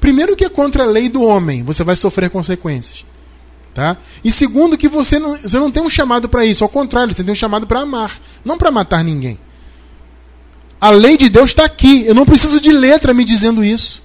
[0.00, 3.04] Primeiro que é contra a lei do homem, você vai sofrer consequências.
[3.72, 3.96] Tá?
[4.22, 7.24] E segundo, que você não, você não tem um chamado para isso, ao contrário, você
[7.24, 8.12] tem um chamado para amar,
[8.44, 9.38] não para matar ninguém.
[10.84, 14.02] A lei de Deus está aqui, eu não preciso de letra me dizendo isso.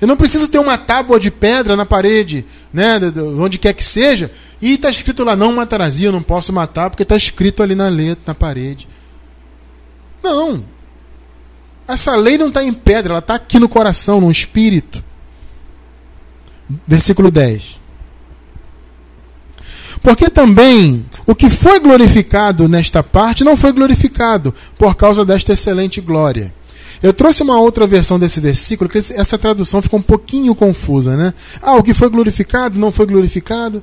[0.00, 2.98] Eu não preciso ter uma tábua de pedra na parede, né,
[3.38, 4.28] onde quer que seja,
[4.60, 7.88] e está escrito lá: não matarás, eu não posso matar, porque está escrito ali na
[7.88, 8.88] letra, na parede.
[10.20, 10.64] Não.
[11.86, 15.04] Essa lei não está em pedra, ela está aqui no coração, no espírito.
[16.88, 17.79] Versículo 10.
[20.02, 26.00] Porque também o que foi glorificado nesta parte não foi glorificado por causa desta excelente
[26.00, 26.54] glória.
[27.02, 31.32] Eu trouxe uma outra versão desse versículo, que essa tradução ficou um pouquinho confusa, né?
[31.62, 33.82] Ah, o que foi glorificado não foi glorificado.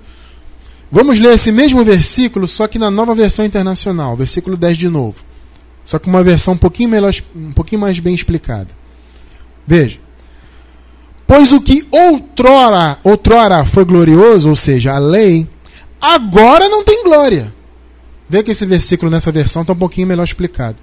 [0.92, 5.24] Vamos ler esse mesmo versículo, só que na nova versão internacional, versículo 10 de novo.
[5.84, 8.68] Só que uma versão um pouquinho, melhor, um pouquinho mais bem explicada.
[9.66, 10.00] Veja.
[11.26, 15.48] Pois o que outrora, outrora foi glorioso, ou seja, a lei,
[16.02, 17.54] agora não tem glória.
[18.30, 20.76] Vê que esse versículo nessa versão está um pouquinho melhor explicado.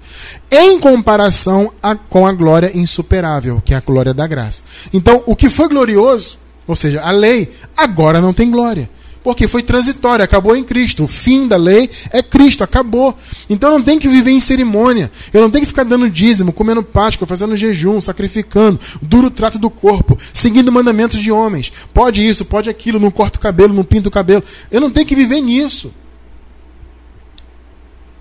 [0.51, 4.63] Em comparação a, com a glória insuperável, que é a glória da graça.
[4.91, 8.89] Então, o que foi glorioso, ou seja, a lei, agora não tem glória.
[9.25, 11.05] Porque foi transitório, acabou em Cristo.
[11.05, 13.17] O fim da lei é Cristo, acabou.
[13.49, 15.09] Então não tem que viver em cerimônia.
[15.33, 19.67] Eu não tenho que ficar dando dízimo, comendo Páscoa, fazendo jejum, sacrificando, duro trato do
[19.67, 21.73] corpo, seguindo mandamentos de homens.
[21.91, 24.43] Pode isso, pode aquilo, não corto o cabelo, não pinto o cabelo.
[24.69, 25.91] Eu não tenho que viver nisso.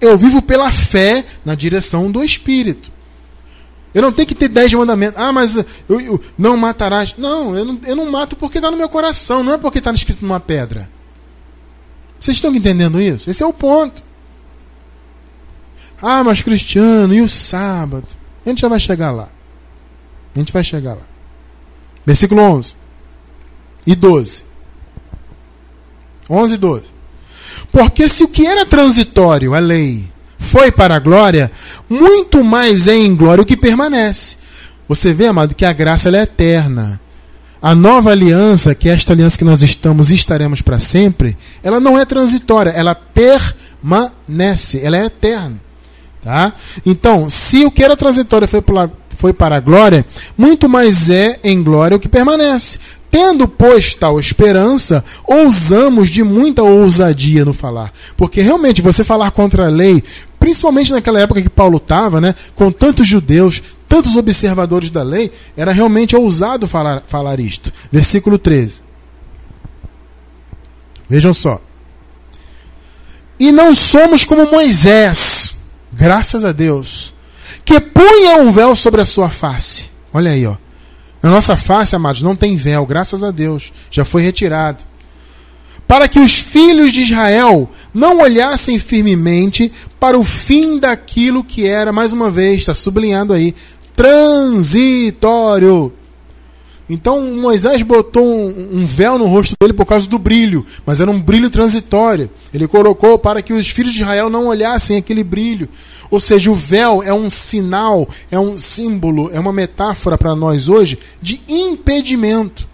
[0.01, 2.91] eu vivo pela fé na direção do Espírito.
[3.93, 5.21] Eu não tenho que ter dez mandamentos.
[5.21, 7.15] Ah, mas eu, eu não matarás.
[7.19, 9.93] Não eu, não, eu não mato porque está no meu coração, não é porque está
[9.93, 10.94] escrito numa pedra.
[12.19, 13.29] Vocês estão entendendo isso?
[13.29, 14.03] Esse é o ponto.
[16.01, 18.07] Ah, mas Cristiano, e o sábado?
[18.45, 19.29] A gente já vai chegar lá.
[20.35, 21.03] A gente vai chegar lá.
[22.05, 22.77] Versículo 11
[23.87, 24.45] e 12.
[26.29, 26.85] 11 e 12.
[27.71, 30.05] Porque se o que era transitório, a lei,
[30.39, 31.51] foi para a glória,
[31.89, 34.37] muito mais é em glória o que permanece.
[34.89, 37.01] Você vê, amado, que a graça é eterna.
[37.65, 41.81] A nova aliança, que é esta aliança que nós estamos e estaremos para sempre, ela
[41.81, 45.59] não é transitória, ela permanece, ela é eterna.
[46.21, 46.53] Tá?
[46.85, 50.05] Então, se o que era transitório foi para, foi para a glória,
[50.37, 52.79] muito mais é em glória o que permanece.
[53.11, 57.95] Tendo, pois, tal esperança, ousamos de muita ousadia no falar.
[58.15, 60.05] Porque realmente você falar contra a lei,
[60.39, 63.63] principalmente naquela época que Paulo estava, né, com tantos judeus,
[63.95, 67.73] tantos observadores da lei, era realmente ousado falar, falar isto.
[67.93, 68.83] Versículo 13.
[71.09, 71.61] Vejam só.
[73.39, 75.57] E não somos como Moisés,
[75.93, 77.15] graças a Deus,
[77.65, 79.91] que punha um véu sobre a sua face.
[80.13, 80.57] Olha aí, ó.
[81.23, 84.85] Na nossa face, amados, não tem véu, graças a Deus, já foi retirado.
[85.87, 89.71] Para que os filhos de Israel não olhassem firmemente
[90.01, 93.55] para o fim daquilo que era, mais uma vez, está sublinhado aí,
[93.95, 95.93] transitório.
[96.89, 101.21] Então Moisés botou um, véu no rosto dele por causa do brilho, mas era um
[101.21, 102.31] brilho transitório.
[102.53, 105.69] Ele colocou para que os filhos de Israel não olhassem aquele brilho.
[106.11, 110.69] Ou seja, o véu é um sinal, é um símbolo, é uma metáfora para nós
[110.69, 112.69] hoje de impedimento.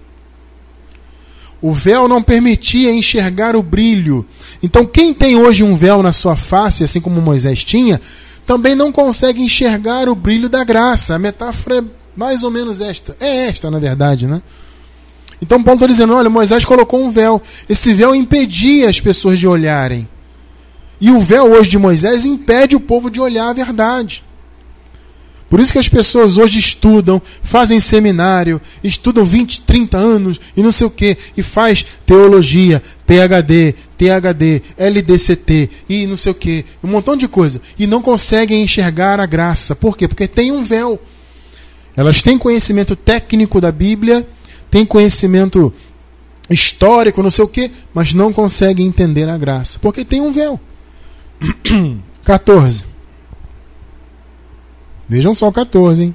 [1.63, 4.27] O véu não permitia enxergar o brilho.
[4.63, 8.01] Então, quem tem hoje um véu na sua face, assim como Moisés tinha,
[8.51, 11.15] também não consegue enxergar o brilho da graça.
[11.15, 11.85] A metáfora é
[12.17, 13.17] mais ou menos esta.
[13.21, 14.43] É esta, na verdade, né?
[15.41, 17.41] Então Paulo está dizendo: olha, Moisés colocou um véu.
[17.69, 20.09] Esse véu impedia as pessoas de olharem.
[21.01, 24.25] E o véu hoje de Moisés impede o povo de olhar a verdade.
[25.51, 30.71] Por isso que as pessoas hoje estudam, fazem seminário, estudam 20, 30 anos e não
[30.71, 36.87] sei o que, e faz teologia, PhD, THD, LDCT e não sei o que, um
[36.89, 39.75] montão de coisa, e não conseguem enxergar a graça.
[39.75, 40.07] Por quê?
[40.07, 41.01] Porque tem um véu.
[41.97, 44.25] Elas têm conhecimento técnico da Bíblia,
[44.71, 45.75] têm conhecimento
[46.49, 50.61] histórico, não sei o que, mas não conseguem entender a graça, porque tem um véu.
[52.25, 52.90] 14.
[55.11, 56.15] Vejam só o 14, hein?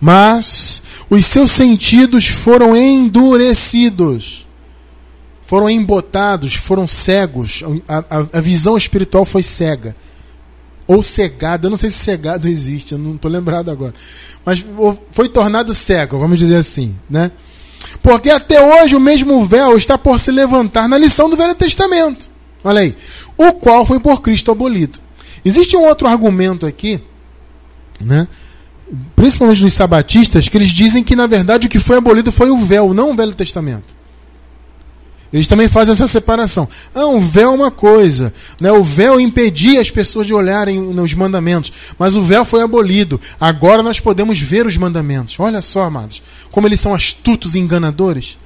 [0.00, 0.80] Mas
[1.10, 4.46] os seus sentidos foram endurecidos,
[5.44, 7.64] foram embotados, foram cegos.
[7.88, 9.96] A, a, a visão espiritual foi cega
[10.86, 13.92] ou cegado, eu não sei se cegado existe, eu não estou lembrado agora,
[14.44, 14.64] mas
[15.10, 17.32] foi tornado cego, vamos dizer assim, né?
[18.00, 22.30] Porque até hoje o mesmo véu está por se levantar na lição do Velho Testamento.
[22.62, 22.96] Olha aí,
[23.36, 25.00] o qual foi por Cristo abolido.
[25.44, 27.00] Existe um outro argumento aqui,
[28.00, 28.26] né?
[29.14, 32.64] Principalmente dos sabatistas, que eles dizem que na verdade o que foi abolido foi o
[32.64, 33.98] véu, não o Velho Testamento.
[35.32, 36.66] Eles também fazem essa separação.
[36.94, 38.32] Ah, um véu é uma coisa.
[38.58, 38.72] Né?
[38.72, 41.70] O véu impedia as pessoas de olharem nos mandamentos.
[41.98, 43.20] Mas o véu foi abolido.
[43.38, 45.34] Agora nós podemos ver os mandamentos.
[45.38, 48.38] Olha só, amados, como eles são astutos e enganadores.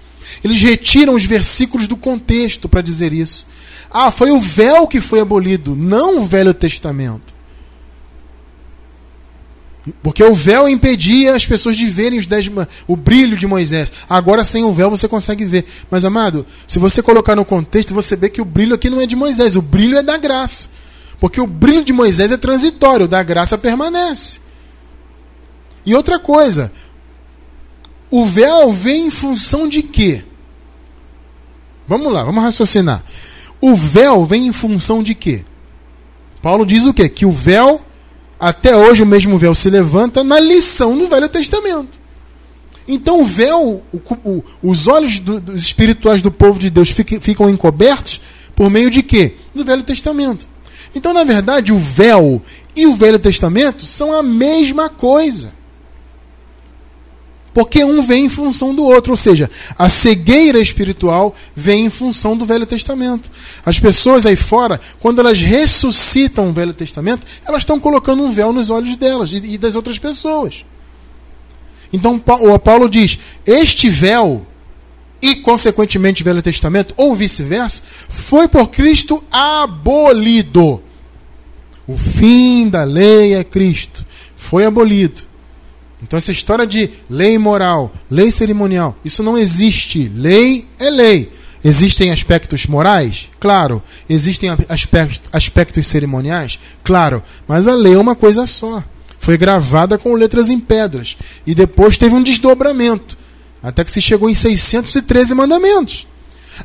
[0.42, 3.46] Eles retiram os versículos do contexto para dizer isso.
[3.90, 7.31] Ah, foi o véu que foi abolido, não o Velho Testamento.
[10.02, 12.48] Porque o véu impedia as pessoas de verem os dez,
[12.86, 13.92] o brilho de Moisés.
[14.08, 15.64] Agora, sem o véu, você consegue ver.
[15.90, 19.06] Mas, amado, se você colocar no contexto, você vê que o brilho aqui não é
[19.06, 20.68] de Moisés, o brilho é da graça.
[21.18, 24.40] Porque o brilho de Moisés é transitório, o da graça permanece.
[25.84, 26.70] E outra coisa,
[28.08, 30.22] o véu vem em função de quê?
[31.88, 33.02] Vamos lá, vamos raciocinar.
[33.60, 35.44] O véu vem em função de quê?
[36.40, 37.08] Paulo diz o quê?
[37.08, 37.84] Que o véu
[38.42, 42.00] até hoje o mesmo véu se levanta na lição do Velho Testamento.
[42.88, 47.48] Então o véu, o, o, os olhos do, dos espirituais do povo de Deus ficam,
[47.48, 48.20] encobertos
[48.56, 49.34] por meio de quê?
[49.54, 50.48] Do Velho Testamento.
[50.92, 52.42] Então, na verdade, o véu
[52.74, 55.52] e o Velho Testamento são a mesma coisa.
[57.54, 62.36] Porque um vem em função do outro, ou seja, a cegueira espiritual vem em função
[62.36, 63.30] do Velho Testamento.
[63.64, 68.52] As pessoas aí fora, quando elas ressuscitam o Velho Testamento, elas estão colocando um véu
[68.52, 70.64] nos olhos delas e das outras pessoas.
[71.92, 74.46] Então o Paulo diz: este véu
[75.20, 80.82] e, consequentemente, o Velho Testamento, ou vice-versa, foi por Cristo abolido.
[81.86, 84.04] O fim da lei é Cristo.
[84.36, 85.22] Foi abolido.
[86.02, 90.10] Então, essa história de lei moral, lei cerimonial, isso não existe.
[90.14, 91.30] Lei é lei.
[91.64, 93.30] Existem aspectos morais?
[93.38, 93.80] Claro.
[94.08, 94.50] Existem
[95.32, 96.58] aspectos, cerimoniais?
[96.82, 97.22] Claro.
[97.46, 98.82] Mas a lei é uma coisa só.
[99.18, 101.16] Foi gravada com letras em pedras.
[101.46, 103.16] E depois teve um desdobramento.
[103.62, 106.08] Até que se chegou em 613 mandamentos.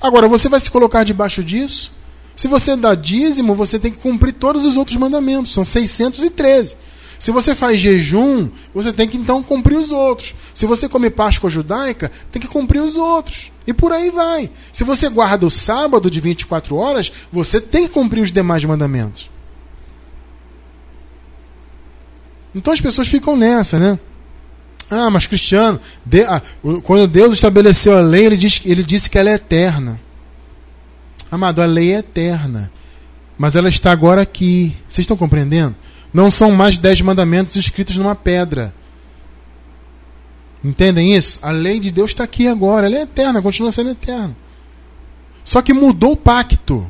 [0.01, 1.93] Agora, você vai se colocar debaixo disso?
[2.35, 5.53] Se você dá dízimo, você tem que cumprir todos os outros mandamentos.
[5.53, 6.75] São 613.
[7.19, 10.35] Se você faz jejum, você tem que então cumprir os outros.
[10.53, 13.51] Se você come Páscoa judaica, tem que cumprir os outros.
[13.65, 14.49] E por aí vai.
[14.71, 19.29] Se você guarda o sábado de 24 horas, você tem que cumprir os demais mandamentos.
[22.53, 23.99] Então as pessoas ficam nessa, né?
[24.89, 26.41] Ah, mas Cristiano, de, ah,
[26.83, 29.99] quando Deus estabeleceu a lei, ele, diz, ele disse que ela é eterna.
[31.29, 32.71] Amado, a lei é eterna.
[33.37, 34.75] Mas ela está agora aqui.
[34.87, 35.75] Vocês estão compreendendo?
[36.13, 38.73] Não são mais dez mandamentos escritos numa pedra.
[40.63, 41.39] Entendem isso?
[41.41, 42.87] A lei de Deus está aqui agora.
[42.87, 44.35] Ela é eterna, continua sendo eterna.
[45.43, 46.85] Só que mudou o pacto.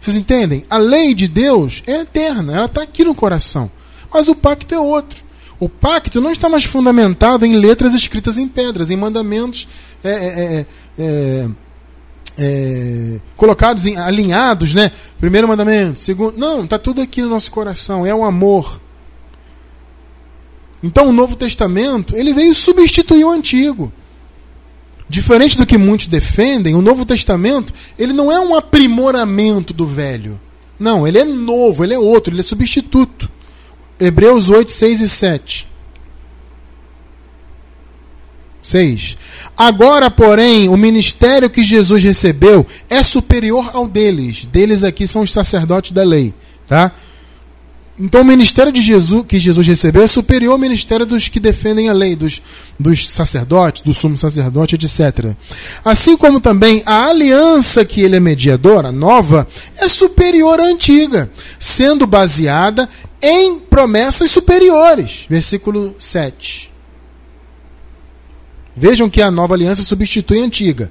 [0.00, 0.64] Vocês entendem?
[0.70, 3.70] A lei de Deus é eterna, ela está aqui no coração.
[4.12, 5.22] Mas o pacto é outro.
[5.58, 9.68] O pacto não está mais fundamentado em letras escritas em pedras, em mandamentos
[10.02, 10.66] é, é,
[10.98, 11.48] é,
[12.38, 14.90] é colocados, em, alinhados, né?
[15.18, 16.36] Primeiro mandamento, segundo.
[16.38, 18.06] Não, está tudo aqui no nosso coração.
[18.06, 18.80] É o amor.
[20.82, 23.92] Então o Novo Testamento ele veio substituir o Antigo.
[25.08, 30.40] Diferente do que muitos defendem, o Novo Testamento ele não é um aprimoramento do Velho.
[30.78, 33.28] Não, ele é novo, ele é outro, ele é substituto.
[33.98, 35.69] Hebreus 8, 6 e 7.
[38.70, 39.16] 6.
[39.56, 44.46] Agora, porém, o ministério que Jesus recebeu é superior ao deles.
[44.46, 46.32] Deles aqui são os sacerdotes da lei,
[46.66, 46.92] tá?
[48.02, 51.90] Então, o ministério de Jesus que Jesus recebeu é superior ao ministério dos que defendem
[51.90, 52.40] a lei, dos,
[52.78, 55.34] dos sacerdotes, do sumo sacerdote, etc.
[55.84, 59.46] Assim como também a aliança que ele é mediador, a nova,
[59.76, 62.88] é superior à antiga, sendo baseada
[63.20, 65.26] em promessas superiores.
[65.28, 66.69] Versículo 7.
[68.80, 70.90] Vejam que a nova aliança substitui a antiga.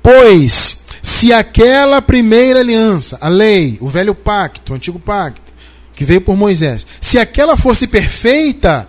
[0.00, 5.52] Pois, se aquela primeira aliança, a lei, o velho pacto, o antigo pacto,
[5.92, 8.88] que veio por Moisés, se aquela fosse perfeita,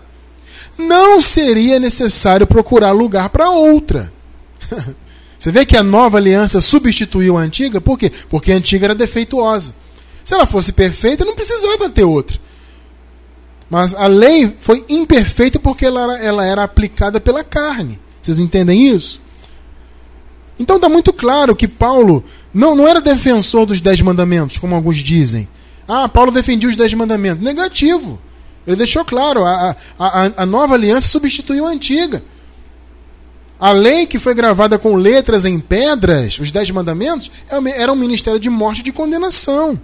[0.77, 4.13] não seria necessário procurar lugar para outra.
[5.39, 7.81] Você vê que a nova aliança substituiu a antiga?
[7.81, 8.11] Por quê?
[8.29, 9.73] Porque a antiga era defeituosa.
[10.23, 12.37] Se ela fosse perfeita, não precisava ter outra.
[13.69, 17.99] Mas a lei foi imperfeita porque ela era, ela era aplicada pela carne.
[18.21, 19.21] Vocês entendem isso?
[20.59, 24.97] Então está muito claro que Paulo não, não era defensor dos dez mandamentos, como alguns
[24.97, 25.47] dizem.
[25.87, 27.43] Ah, Paulo defendia os dez mandamentos.
[27.43, 28.19] Negativo.
[28.65, 32.23] Ele deixou claro, a, a, a nova aliança substituiu a antiga.
[33.59, 37.95] A lei que foi gravada com letras em pedras, os dez mandamentos, é era um
[37.95, 39.79] ministério de morte e de condenação.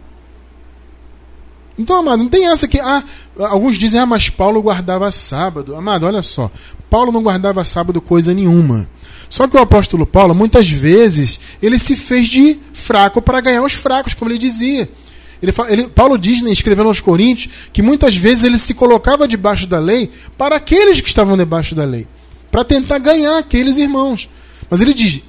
[1.81, 2.79] Então, amado, não tem essa que.
[2.79, 3.03] Ah,
[3.39, 5.75] alguns dizem, ah, mas Paulo guardava sábado.
[5.75, 6.49] Amado, olha só.
[6.89, 8.87] Paulo não guardava sábado coisa nenhuma.
[9.29, 13.73] Só que o apóstolo Paulo, muitas vezes, ele se fez de fraco para ganhar os
[13.73, 14.89] fracos, como ele dizia.
[15.41, 19.65] Ele, ele, Paulo diz, né, escrevendo aos Coríntios, que muitas vezes ele se colocava debaixo
[19.65, 22.05] da lei para aqueles que estavam debaixo da lei,
[22.51, 24.29] para tentar ganhar aqueles irmãos.
[24.69, 25.21] Mas ele diz,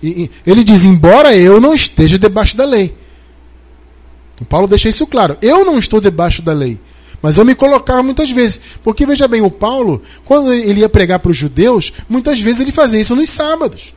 [0.46, 2.94] ele diz, embora eu não esteja debaixo da lei,
[4.45, 5.36] Paulo deixa isso claro.
[5.43, 6.78] Eu não estou debaixo da lei.
[7.20, 8.61] Mas eu me colocava muitas vezes.
[8.82, 12.72] Porque veja bem, o Paulo, quando ele ia pregar para os judeus, muitas vezes ele
[12.72, 13.95] fazia isso nos sábados.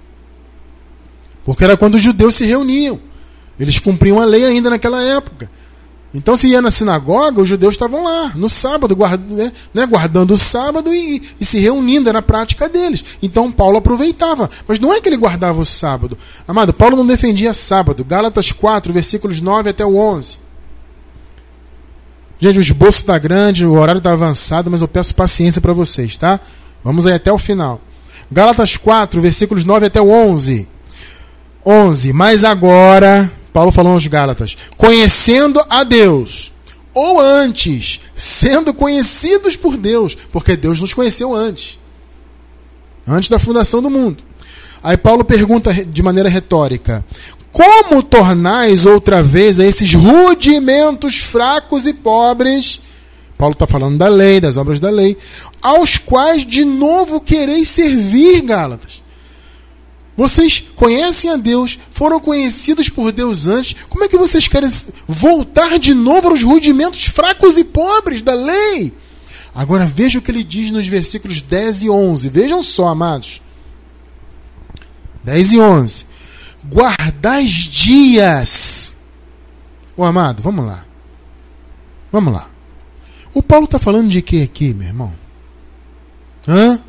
[1.44, 3.00] Porque era quando os judeus se reuniam.
[3.60, 5.50] Eles cumpriam a lei ainda naquela época.
[6.16, 10.32] Então, se ia na sinagoga, os judeus estavam lá, no sábado, guarda, né, né, guardando
[10.32, 13.04] o sábado e, e, se reunindo, era a prática deles.
[13.22, 14.50] Então, Paulo aproveitava.
[14.66, 16.18] Mas não é que ele guardava o sábado.
[16.48, 18.06] Amado, Paulo não defendia sábado.
[18.06, 20.40] Gálatas 4, versículos 9 até o 11.
[22.40, 26.16] Gente, o esboço está grande, o horário está avançado, mas eu peço paciência para vocês,
[26.16, 26.40] tá?
[26.82, 27.82] Vamos aí até o final.
[28.32, 30.66] Gálatas 4, versículos 9 até o 11.
[31.66, 32.14] 11.
[32.14, 36.52] Mas agora Paulo falou aos Gálatas: conhecendo a Deus,
[36.94, 41.80] ou antes, sendo conhecidos por Deus, porque Deus nos conheceu antes
[43.08, 44.24] antes da fundação do mundo.
[44.84, 47.06] Aí Paulo pergunta de maneira retórica:
[47.52, 52.82] Como tornais outra vez a esses rudimentos fracos e pobres?
[53.38, 55.18] Paulo está falando da lei, das obras da lei,
[55.62, 59.04] aos quais de novo quereis servir, Gálatas.
[60.18, 63.76] Vocês conhecem a Deus, foram conhecidos por Deus antes.
[63.90, 64.70] Como é que vocês querem
[65.08, 68.94] voltar de novo aos rudimentos fracos e pobres da lei?
[69.54, 72.30] Agora veja o que ele diz nos versículos 10 e 11.
[72.30, 73.42] Vejam só, amados.
[75.24, 76.06] 10 e 11.
[76.72, 78.96] Guardais dias.
[79.98, 80.86] Ô amado, vamos lá.
[82.12, 82.50] Vamos lá.
[83.34, 85.14] O Paulo está falando de quê aqui, meu irmão?
[86.48, 86.82] Hã?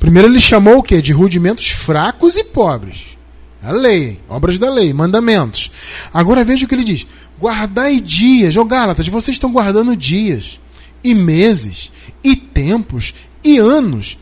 [0.00, 1.02] Primeiro ele chamou o quê?
[1.02, 3.18] De rudimentos fracos e pobres.
[3.62, 5.70] A lei, obras da lei, mandamentos.
[6.12, 7.06] Agora veja o que ele diz:
[7.38, 10.58] guardai dias, ô Gálatas, vocês estão guardando dias,
[11.04, 11.92] e meses,
[12.24, 14.18] e tempos, e anos.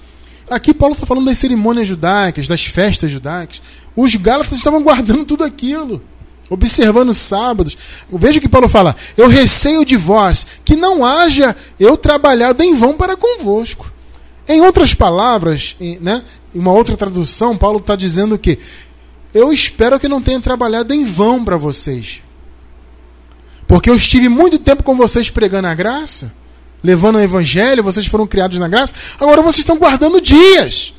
[0.50, 3.62] Aqui Paulo está falando das cerimônias judaicas, das festas judaicas.
[3.94, 6.02] Os Gálatas estavam guardando tudo aquilo,
[6.50, 7.78] observando sábados.
[8.10, 12.74] Veja o que Paulo fala: Eu receio de vós que não haja eu trabalhado em
[12.74, 13.92] vão para convosco.
[14.48, 16.24] Em outras palavras, em, né,
[16.54, 18.58] em uma outra tradução, Paulo está dizendo que
[19.34, 22.22] eu espero que não tenha trabalhado em vão para vocês.
[23.66, 26.32] Porque eu estive muito tempo com vocês pregando a graça,
[26.82, 30.94] levando o evangelho, vocês foram criados na graça, agora vocês estão guardando dias.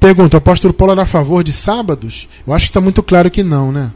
[0.00, 2.28] Pergunta: o apóstolo Paulo era a favor de sábados?
[2.44, 3.92] Eu acho que está muito claro que não, né?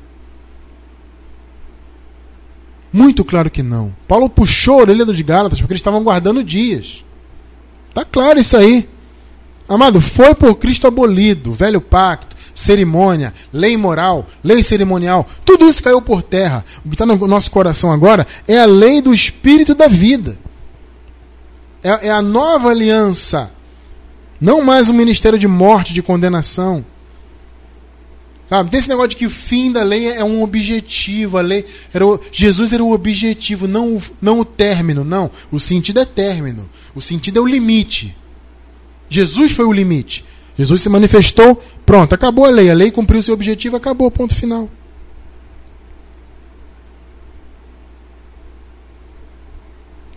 [2.93, 3.95] Muito claro que não.
[4.09, 7.05] Paulo puxou a orelha dos Gálatas porque eles estavam guardando dias.
[7.95, 8.88] Tá claro isso aí.
[9.68, 16.03] Amado, foi por Cristo abolido, velho pacto, cerimônia, lei moral, lei cerimonial, tudo isso caiu
[16.03, 16.64] por terra.
[16.84, 20.36] O que está no nosso coração agora é a lei do Espírito da vida.
[21.84, 23.53] É, é a nova aliança.
[24.41, 26.84] Não mais um ministério de morte, de condenação.
[28.51, 28.68] Sabe?
[28.68, 31.38] Tem esse negócio de que o fim da lei é um objetivo.
[31.38, 35.05] A lei era o, Jesus era o objetivo, não o, não o término.
[35.05, 35.30] Não.
[35.53, 36.68] O sentido é término.
[36.92, 38.16] O sentido é o limite.
[39.09, 40.24] Jesus foi o limite.
[40.59, 42.68] Jesus se manifestou, pronto, acabou a lei.
[42.68, 44.68] A lei cumpriu seu objetivo, acabou, ponto final.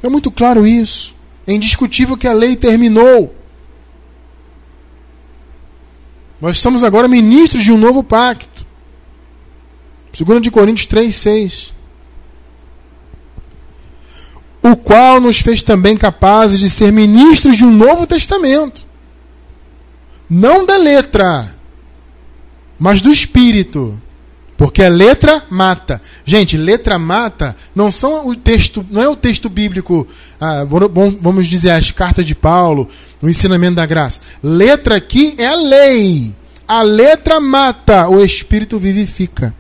[0.02, 1.14] É muito claro isso.
[1.46, 3.43] É indiscutível que a lei terminou.
[6.44, 8.66] Nós somos agora ministros de um novo pacto.
[10.12, 11.74] 2 de Coríntios 3, 6.
[14.62, 18.86] O qual nos fez também capazes de ser ministros de um novo testamento.
[20.30, 21.56] Não da letra,
[22.78, 23.98] mas do espírito.
[24.64, 26.02] Porque a letra mata.
[26.24, 30.08] Gente, letra mata não são o texto, não é o texto bíblico,
[30.40, 30.64] ah,
[31.20, 32.88] vamos dizer, as cartas de Paulo,
[33.22, 34.22] o ensinamento da graça.
[34.42, 36.34] Letra aqui é a lei.
[36.66, 39.54] A letra mata, o espírito vivifica.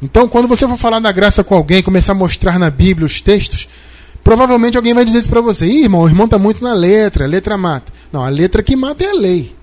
[0.00, 3.20] Então, quando você for falar da graça com alguém, começar a mostrar na Bíblia os
[3.20, 3.68] textos,
[4.24, 7.26] provavelmente alguém vai dizer isso para você: Ih, irmão, o irmão está muito na letra,
[7.26, 7.92] a letra mata.
[8.10, 9.57] Não, a letra que mata é a lei.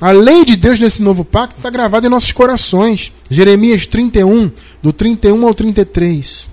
[0.00, 3.12] A lei de Deus nesse novo pacto está gravada em nossos corações.
[3.28, 6.48] Jeremias 31, do 31 ao 33.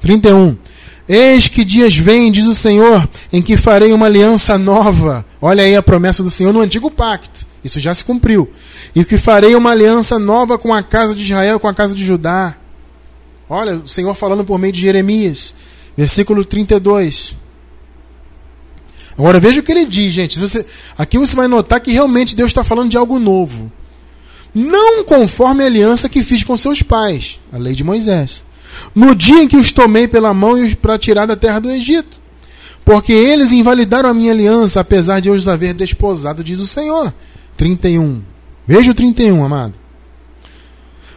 [0.00, 0.56] 31.
[1.08, 5.24] Eis que dias vêm, diz o Senhor, em que farei uma aliança nova.
[5.40, 7.46] Olha aí a promessa do Senhor no antigo pacto.
[7.62, 8.50] Isso já se cumpriu.
[8.94, 12.04] E que farei uma aliança nova com a casa de Israel, com a casa de
[12.04, 12.56] Judá.
[13.48, 15.54] Olha, o Senhor falando por meio de Jeremias.
[15.96, 17.36] Versículo 32.
[19.18, 20.38] Agora veja o que ele diz, gente.
[20.38, 20.64] Você,
[20.96, 23.72] aqui você vai notar que realmente Deus está falando de algo novo.
[24.54, 28.46] Não conforme a aliança que fiz com seus pais, a lei de Moisés
[28.94, 32.20] no dia em que os tomei pela mão para tirar da terra do Egito.
[32.84, 37.12] Porque eles invalidaram a minha aliança, apesar de eu os haver desposado, diz o Senhor.
[37.56, 38.22] 31.
[38.66, 39.74] Veja o 31, amado.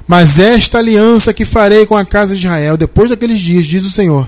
[0.07, 3.91] Mas esta aliança que farei com a casa de Israel depois daqueles dias, diz o
[3.91, 4.27] Senhor.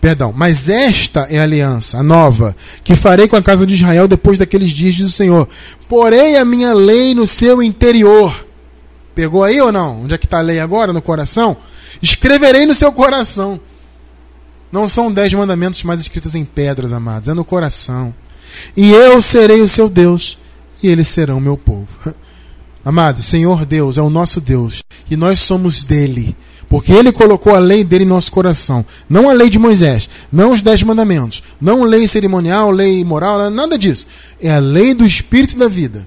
[0.00, 4.08] Perdão, mas esta é a aliança, a nova, que farei com a casa de Israel
[4.08, 5.46] depois daqueles dias, diz o Senhor.
[5.88, 8.46] Porei a minha lei no seu interior.
[9.14, 10.02] Pegou aí ou não?
[10.02, 10.92] Onde é que está a lei agora?
[10.92, 11.54] No coração?
[12.00, 13.60] Escreverei no seu coração.
[14.72, 18.14] Não são dez mandamentos mais escritos em pedras, amados, é no coração.
[18.74, 20.38] E eu serei o seu Deus,
[20.82, 21.88] e eles serão meu povo.
[22.82, 26.34] Amados, Senhor Deus é o nosso Deus, e nós somos dele.
[26.70, 28.86] Porque ele colocou a lei dele em nosso coração.
[29.08, 33.76] Não a lei de Moisés, não os dez mandamentos, não lei cerimonial, lei moral, nada
[33.76, 34.06] disso.
[34.40, 36.06] É a lei do Espírito da vida.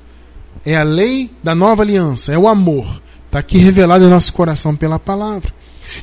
[0.66, 3.02] É a lei da nova aliança, é o amor.
[3.26, 5.54] Está aqui revelado em nosso coração pela palavra.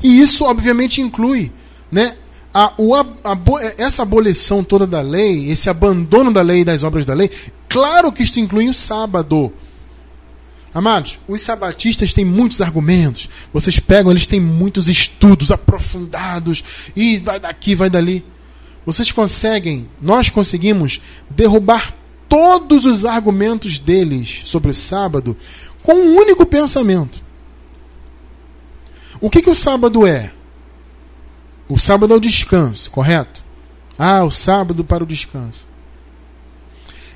[0.03, 1.51] E isso, obviamente, inclui
[1.91, 2.15] né,
[2.53, 3.09] a, o, a,
[3.79, 7.31] essa abolição toda da lei, esse abandono da lei e das obras da lei.
[7.67, 9.51] Claro que isto inclui o sábado.
[10.73, 13.29] Amados, os sabatistas têm muitos argumentos.
[13.53, 16.93] Vocês pegam, eles têm muitos estudos aprofundados.
[16.95, 18.25] E vai daqui, vai dali.
[18.87, 21.95] Vocês conseguem, nós conseguimos derrubar
[22.29, 25.37] todos os argumentos deles sobre o sábado
[25.83, 27.23] com um único pensamento.
[29.21, 30.33] O que, que o sábado é?
[31.69, 33.45] O sábado é o descanso, correto?
[33.99, 35.67] Ah, o sábado para o descanso.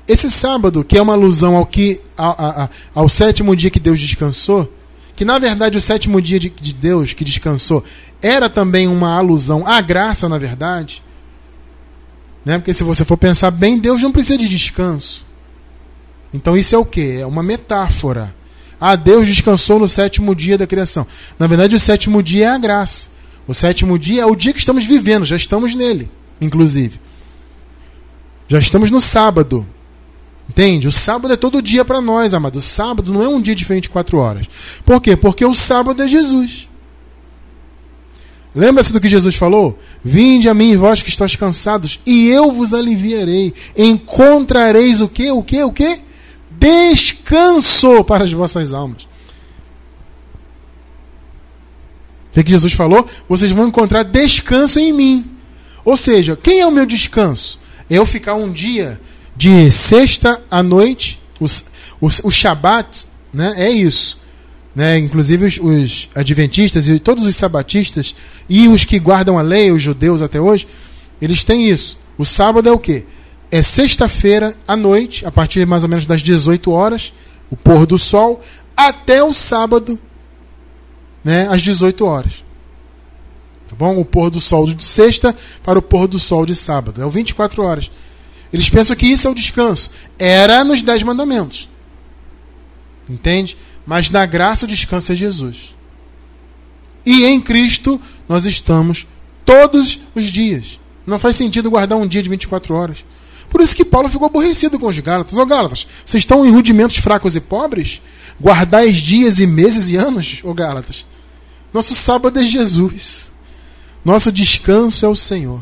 [0.07, 4.71] Esse sábado, que é uma alusão ao que ao, ao sétimo dia que Deus descansou,
[5.15, 7.83] que na verdade o sétimo dia de, de Deus que descansou
[8.21, 11.03] era também uma alusão à graça, na verdade.
[12.43, 12.57] Né?
[12.57, 15.25] Porque se você for pensar bem, Deus não precisa de descanso.
[16.33, 17.19] Então isso é o que?
[17.19, 18.35] É uma metáfora.
[18.79, 21.07] Ah, Deus descansou no sétimo dia da criação.
[21.39, 23.07] Na verdade, o sétimo dia é a graça.
[23.47, 26.09] O sétimo dia é o dia que estamos vivendo, já estamos nele,
[26.41, 26.99] inclusive.
[28.47, 29.65] Já estamos no sábado.
[30.47, 30.87] Entende?
[30.87, 32.57] O sábado é todo dia para nós, amado.
[32.57, 34.47] O sábado não é um dia de 24 horas.
[34.83, 35.15] Por quê?
[35.15, 36.69] Porque o sábado é Jesus.
[38.55, 39.77] Lembra-se do que Jesus falou?
[40.01, 43.53] Vinde a mim, vós que estáis cansados, e eu vos aliviarei.
[43.75, 45.29] Encontrareis o quê?
[45.29, 45.63] O quê?
[45.63, 45.99] O quê?
[46.51, 49.07] Descanso para as vossas almas.
[52.35, 53.05] O que Jesus falou?
[53.27, 55.31] Vocês vão encontrar descanso em mim.
[55.83, 57.59] Ou seja, quem é o meu descanso?
[57.89, 58.99] Eu ficar um dia
[59.35, 61.65] de sexta à noite, os,
[61.99, 64.17] os, o Shabat, né, é isso.
[64.73, 64.97] Né?
[64.97, 68.15] Inclusive os, os, adventistas e todos os sabatistas
[68.47, 70.67] e os que guardam a lei, os judeus até hoje,
[71.21, 71.97] eles têm isso.
[72.17, 73.05] O sábado é o quê?
[73.51, 77.13] É sexta-feira à noite, a partir mais ou menos das 18 horas,
[77.49, 78.41] o pôr do sol,
[78.75, 79.99] até o sábado,
[81.23, 82.43] né, às 18 horas.
[83.67, 83.99] Tá bom?
[83.99, 87.01] O pôr do sol de sexta para o pôr do sol de sábado.
[87.01, 87.89] É o 24 horas.
[88.55, 89.91] Eles pensam que isso é o descanso.
[90.17, 91.67] Era nos Dez Mandamentos.
[93.09, 93.57] Entende?
[93.85, 95.75] Mas na graça o descanso é Jesus.
[97.05, 97.99] E em Cristo
[98.29, 99.05] nós estamos
[99.43, 100.79] todos os dias.
[101.05, 103.03] Não faz sentido guardar um dia de 24 horas.
[103.49, 105.37] Por isso que Paulo ficou aborrecido com os Gálatas.
[105.37, 108.01] Ô oh, Gálatas, vocês estão em rudimentos fracos e pobres?
[108.41, 111.05] Guardais dias e meses e anos, ô oh, Gálatas.
[111.73, 113.33] Nosso sábado é Jesus.
[114.05, 115.61] Nosso descanso é o Senhor.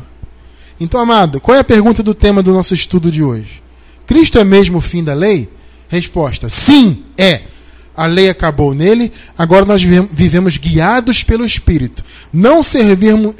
[0.80, 3.62] Então, amado, qual é a pergunta do tema do nosso estudo de hoje?
[4.06, 5.48] Cristo é mesmo o fim da lei?
[5.88, 7.42] Resposta: sim, é.
[7.96, 12.04] A lei acabou nele, agora nós vivemos guiados pelo Espírito.
[12.32, 13.36] Não servirmos,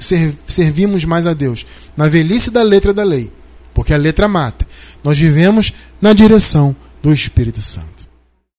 [0.46, 1.66] servimos mais a Deus
[1.96, 3.32] na velhice da letra da lei,
[3.74, 4.64] porque a letra mata.
[5.02, 7.93] Nós vivemos na direção do Espírito Santo.